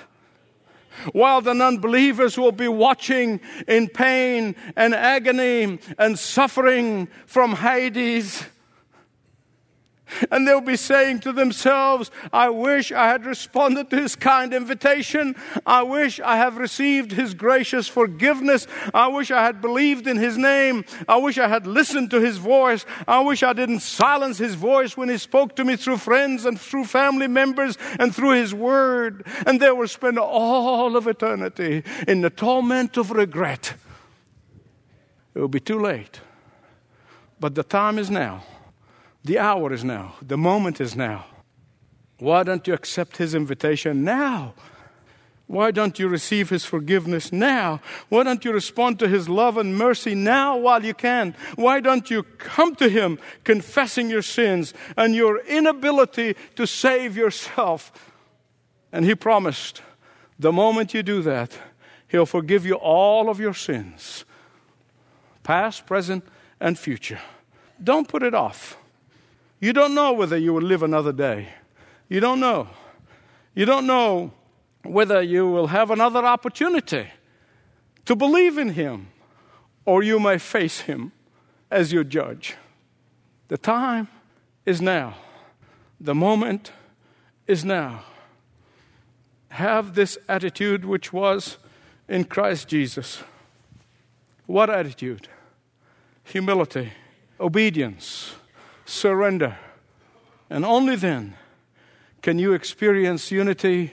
while 1.13 1.39
the 1.39 1.52
unbelievers 1.52 2.38
will 2.38 2.52
be 2.52 2.67
watching 2.67 3.39
in 3.65 3.88
pain 3.88 4.58
and 4.76 4.93
agony 4.93 5.80
and 5.98 6.19
suffering 6.19 7.08
from 7.26 7.56
Hades 7.56 8.43
and 10.32 10.47
they'll 10.47 10.62
be 10.62 10.76
saying 10.76 11.19
to 11.21 11.32
themselves, 11.32 12.12
I 12.32 12.49
wish 12.49 12.91
I 12.91 13.08
had 13.08 13.26
responded 13.26 13.89
to 13.89 14.02
his 14.02 14.15
kind 14.15 14.54
invitation. 14.54 15.36
I 15.65 15.84
wish 15.84 16.19
I 16.19 16.38
have 16.38 16.58
received 16.58 17.12
his 17.12 17.34
gracious 17.34 17.88
forgiveness. 17.88 18.67
I 18.93 19.08
wish 19.08 19.32
I 19.32 19.43
had 19.43 19.62
believed 19.62 20.08
in 20.08 20.17
his 20.17 20.38
name. 20.38 20.86
I 21.08 21.17
wish 21.17 21.38
I 21.38 21.47
had 21.47 21.67
listened 21.67 22.12
to 22.12 22.19
his 22.19 22.38
voice. 22.38 22.86
I 23.08 23.21
wish 23.21 23.43
I 23.43 23.54
didn't 23.54 23.82
silence 23.82 24.38
his 24.38 24.56
voice 24.56 24.97
when 24.97 25.10
he 25.10 25.17
spoke 25.17 25.56
to 25.56 25.65
me 25.65 25.76
through 25.76 25.97
friends 25.97 26.45
and 26.45 26.60
through 26.60 26.86
family 26.86 27.28
members 27.28 27.78
and 27.99 28.13
through 28.13 28.32
his 28.32 28.54
word. 28.54 29.26
And 29.45 29.60
they 29.60 29.71
will 29.71 29.88
spend 29.88 30.19
all 30.19 30.95
of 30.95 31.08
eternity 31.08 31.84
in 32.08 32.21
the 32.21 32.30
torment 32.30 32.97
of 32.97 33.12
regret. 33.12 33.73
It 35.36 35.39
will 35.39 35.47
be 35.47 35.60
too 35.60 35.80
late. 35.80 36.21
But 37.39 37.56
the 37.56 37.63
time 37.63 37.97
is 37.97 38.10
now 38.10 38.43
the 39.23 39.39
hour 39.39 39.71
is 39.73 39.83
now. 39.83 40.15
The 40.21 40.38
moment 40.38 40.81
is 40.81 40.95
now. 40.95 41.25
Why 42.19 42.43
don't 42.43 42.67
you 42.67 42.73
accept 42.73 43.17
his 43.17 43.33
invitation 43.33 44.03
now? 44.03 44.53
Why 45.47 45.71
don't 45.71 45.99
you 45.99 46.07
receive 46.07 46.49
his 46.49 46.65
forgiveness 46.65 47.31
now? 47.31 47.81
Why 48.09 48.23
don't 48.23 48.43
you 48.45 48.53
respond 48.53 48.97
to 48.99 49.07
his 49.07 49.27
love 49.27 49.57
and 49.57 49.77
mercy 49.77 50.15
now 50.15 50.57
while 50.57 50.83
you 50.83 50.93
can? 50.93 51.36
Why 51.55 51.79
don't 51.79 52.09
you 52.09 52.23
come 52.23 52.75
to 52.75 52.89
him 52.89 53.19
confessing 53.43 54.09
your 54.09 54.21
sins 54.21 54.73
and 54.95 55.13
your 55.13 55.39
inability 55.39 56.36
to 56.55 56.65
save 56.65 57.17
yourself? 57.17 57.91
And 58.91 59.05
he 59.05 59.15
promised 59.15 59.81
the 60.39 60.51
moment 60.51 60.93
you 60.93 61.03
do 61.03 61.21
that, 61.23 61.51
he'll 62.07 62.25
forgive 62.25 62.65
you 62.65 62.75
all 62.75 63.29
of 63.29 63.39
your 63.39 63.53
sins, 63.53 64.25
past, 65.43 65.86
present, 65.86 66.25
and 66.59 66.79
future. 66.79 67.19
Don't 67.83 68.07
put 68.07 68.23
it 68.23 68.33
off. 68.33 68.77
You 69.63 69.71
don't 69.71 69.95
know 69.95 70.12
whether 70.12 70.36
you 70.36 70.54
will 70.54 70.62
live 70.62 70.84
another 70.84 71.13
day. 71.13 71.47
You 72.10 72.19
don't 72.19 72.41
know. 72.41 72.67
You 73.56 73.63
don't 73.63 73.88
know 73.88 74.34
whether 74.84 75.21
you 75.21 75.47
will 75.47 75.67
have 75.67 75.89
another 75.89 76.19
opportunity 76.19 77.08
to 78.04 78.13
believe 78.13 78.58
in 78.58 78.71
Him 78.71 79.08
or 79.86 80.04
you 80.04 80.19
may 80.19 80.38
face 80.38 80.82
Him 80.82 81.13
as 81.71 81.93
your 81.93 82.04
judge. 82.04 82.56
The 83.47 83.58
time 83.58 84.10
is 84.65 84.82
now. 84.82 85.15
The 85.97 86.13
moment 86.13 86.73
is 87.47 87.63
now. 87.63 88.04
Have 89.47 89.95
this 89.95 90.17
attitude 90.28 90.84
which 90.84 91.13
was 91.13 91.58
in 92.10 92.26
Christ 92.26 92.67
Jesus. 92.67 93.23
What 94.45 94.69
attitude? 94.69 95.30
Humility, 96.26 96.91
obedience 97.39 98.34
surrender. 98.86 99.58
And 100.50 100.65
only 100.65 100.96
then 100.96 101.36
can 102.22 102.39
you 102.39 102.54
experience 102.54 103.32
unity 103.32 103.91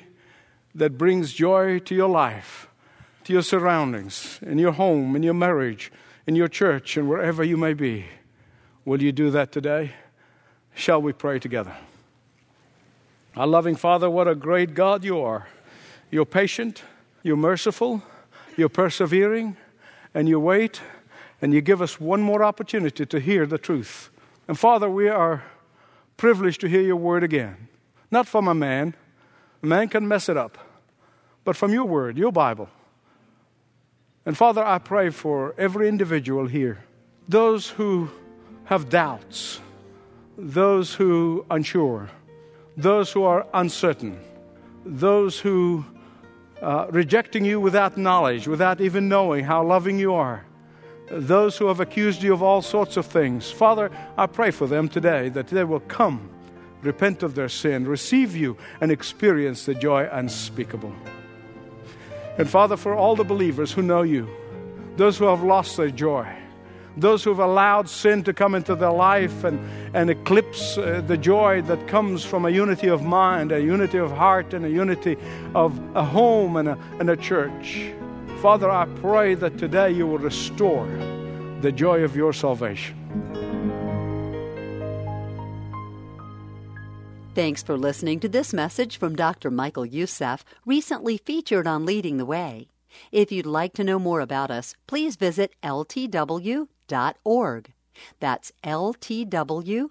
that 0.74 0.96
brings 0.96 1.33
joy 1.33 1.79
to 1.81 1.94
your 1.94 2.09
life, 2.09 2.68
to 3.24 3.33
your 3.33 3.42
surroundings, 3.42 4.38
in 4.42 4.59
your 4.59 4.72
home, 4.72 5.16
in 5.16 5.22
your 5.22 5.35
marriage, 5.35 5.90
in 6.26 6.37
your 6.37 6.48
church, 6.48 6.96
and 6.96 7.09
wherever 7.09 7.42
you 7.42 7.57
may 7.57 7.74
be. 7.74 8.07
Will 8.85 9.03
you 9.03 9.12
do 9.12 9.31
that 9.31 9.53
today? 9.53 9.92
Shall 10.74 11.03
we 11.03 11.12
pray 11.12 11.38
together? 11.38 11.76
Our 13.37 13.46
loving 13.46 13.76
Father, 13.76 14.09
what 14.09 14.29
a 14.29 14.35
great 14.35 14.74
God 14.74 15.05
you 15.05 15.20
are. 15.20 15.48
You're 16.11 16.26
patient, 16.26 16.83
you're 17.22 17.37
merciful, 17.37 18.03
you're 18.57 18.68
persevering, 18.68 19.57
and 20.14 20.29
you 20.29 20.40
wait, 20.40 20.81
and 21.40 21.55
you 21.55 21.61
give 21.61 21.81
us 21.81 22.00
one 22.00 22.20
more 22.20 22.42
opportunity 22.42 23.07
to 23.07 23.20
hear 23.20 23.46
the 23.46 23.59
truth. 23.59 24.10
And 24.50 24.58
Father, 24.58 24.90
we 24.90 25.08
are 25.08 25.44
privileged 26.16 26.62
to 26.62 26.68
hear 26.68 26.80
your 26.80 26.96
word 26.96 27.22
again. 27.22 27.68
Not 28.10 28.26
from 28.26 28.48
a 28.48 28.52
man, 28.52 28.96
a 29.62 29.66
man 29.66 29.88
can 29.88 30.08
mess 30.08 30.28
it 30.28 30.36
up, 30.36 30.58
but 31.44 31.54
from 31.54 31.72
your 31.72 31.84
word, 31.84 32.18
your 32.18 32.32
Bible. 32.32 32.68
And 34.26 34.36
Father, 34.36 34.64
I 34.64 34.78
pray 34.78 35.10
for 35.10 35.54
every 35.56 35.86
individual 35.88 36.48
here, 36.48 36.82
those 37.28 37.68
who 37.68 38.10
have 38.64 38.88
doubts, 38.88 39.60
those 40.36 40.94
who 40.94 41.46
are 41.48 41.56
unsure, 41.56 42.10
those 42.76 43.12
who 43.12 43.22
are 43.22 43.46
uncertain, 43.54 44.18
those 44.84 45.38
who 45.38 45.84
uh, 46.60 46.88
rejecting 46.90 47.44
you 47.44 47.60
without 47.60 47.96
knowledge, 47.96 48.48
without 48.48 48.80
even 48.80 49.08
knowing 49.08 49.44
how 49.44 49.62
loving 49.62 49.96
you 49.96 50.12
are 50.12 50.44
those 51.11 51.57
who 51.57 51.66
have 51.66 51.81
accused 51.81 52.23
you 52.23 52.33
of 52.33 52.42
all 52.42 52.62
sorts 52.62 52.96
of 52.96 53.07
things. 53.07 53.51
Father, 53.51 53.90
I 54.16 54.27
pray 54.27 54.51
for 54.51 54.66
them 54.66 54.88
today 54.88 55.29
that 55.31 55.49
they 55.49 55.64
will 55.64 55.81
come, 55.81 56.31
repent 56.83 57.23
of 57.23 57.35
their 57.35 57.49
sin, 57.49 57.87
receive 57.87 58.37
you, 58.37 58.57
and 58.81 58.92
experience 58.92 59.66
the 59.66 59.75
joy 59.75 60.09
unspeakable. 60.11 60.94
And 62.38 62.49
Father, 62.49 62.77
for 62.77 62.94
all 62.94 63.16
the 63.16 63.25
believers 63.25 63.73
who 63.73 63.83
know 63.83 64.03
you, 64.03 64.29
those 64.96 65.18
who 65.18 65.27
have 65.27 65.42
lost 65.42 65.77
their 65.77 65.90
joy, 65.90 66.27
those 66.96 67.25
who 67.25 67.31
have 67.31 67.38
allowed 67.38 67.88
sin 67.88 68.23
to 68.25 68.33
come 68.33 68.55
into 68.55 68.75
their 68.75 68.92
life 68.92 69.44
and, 69.44 69.61
and 69.94 70.11
eclipse 70.11 70.77
uh, 70.77 71.03
the 71.07 71.16
joy 71.16 71.62
that 71.62 71.87
comes 71.87 72.25
from 72.25 72.44
a 72.44 72.51
unity 72.51 72.88
of 72.88 73.03
mind, 73.03 73.53
a 73.53 73.61
unity 73.61 73.99
of 73.99 74.11
heart, 74.11 74.55
and 74.55 74.64
a 74.64 74.70
unity 74.70 75.16
of 75.55 75.79
a 75.94 76.05
home 76.05 76.57
and 76.57 76.68
a, 76.68 76.79
and 76.99 77.11
a 77.11 77.16
church. 77.16 77.92
Father, 78.40 78.70
I 78.70 78.87
pray 79.03 79.35
that 79.35 79.59
today 79.59 79.90
you 79.90 80.07
will 80.07 80.18
restore 80.18 80.87
the 81.61 81.70
joy 81.70 82.03
of 82.03 82.16
your 82.16 82.33
salvation. 82.33 82.96
Thanks 87.35 87.62
for 87.62 87.76
listening 87.76 88.18
to 88.20 88.31
this 88.31 88.55
message 88.55 88.96
from 88.96 89.14
Dr. 89.14 89.50
Michael 89.50 89.85
Youssef, 89.85 90.42
recently 90.64 91.18
featured 91.18 91.66
on 91.66 91.85
Leading 91.85 92.16
the 92.16 92.24
Way. 92.24 92.68
If 93.12 93.31
you'd 93.31 93.44
like 93.44 93.74
to 93.74 93.85
know 93.85 93.98
more 93.98 94.20
about 94.20 94.50
us, 94.50 94.74
please 94.87 95.16
visit 95.16 95.55
ltw.org. 95.62 96.68
That's 98.20 98.53
ltw.org. 98.64 99.90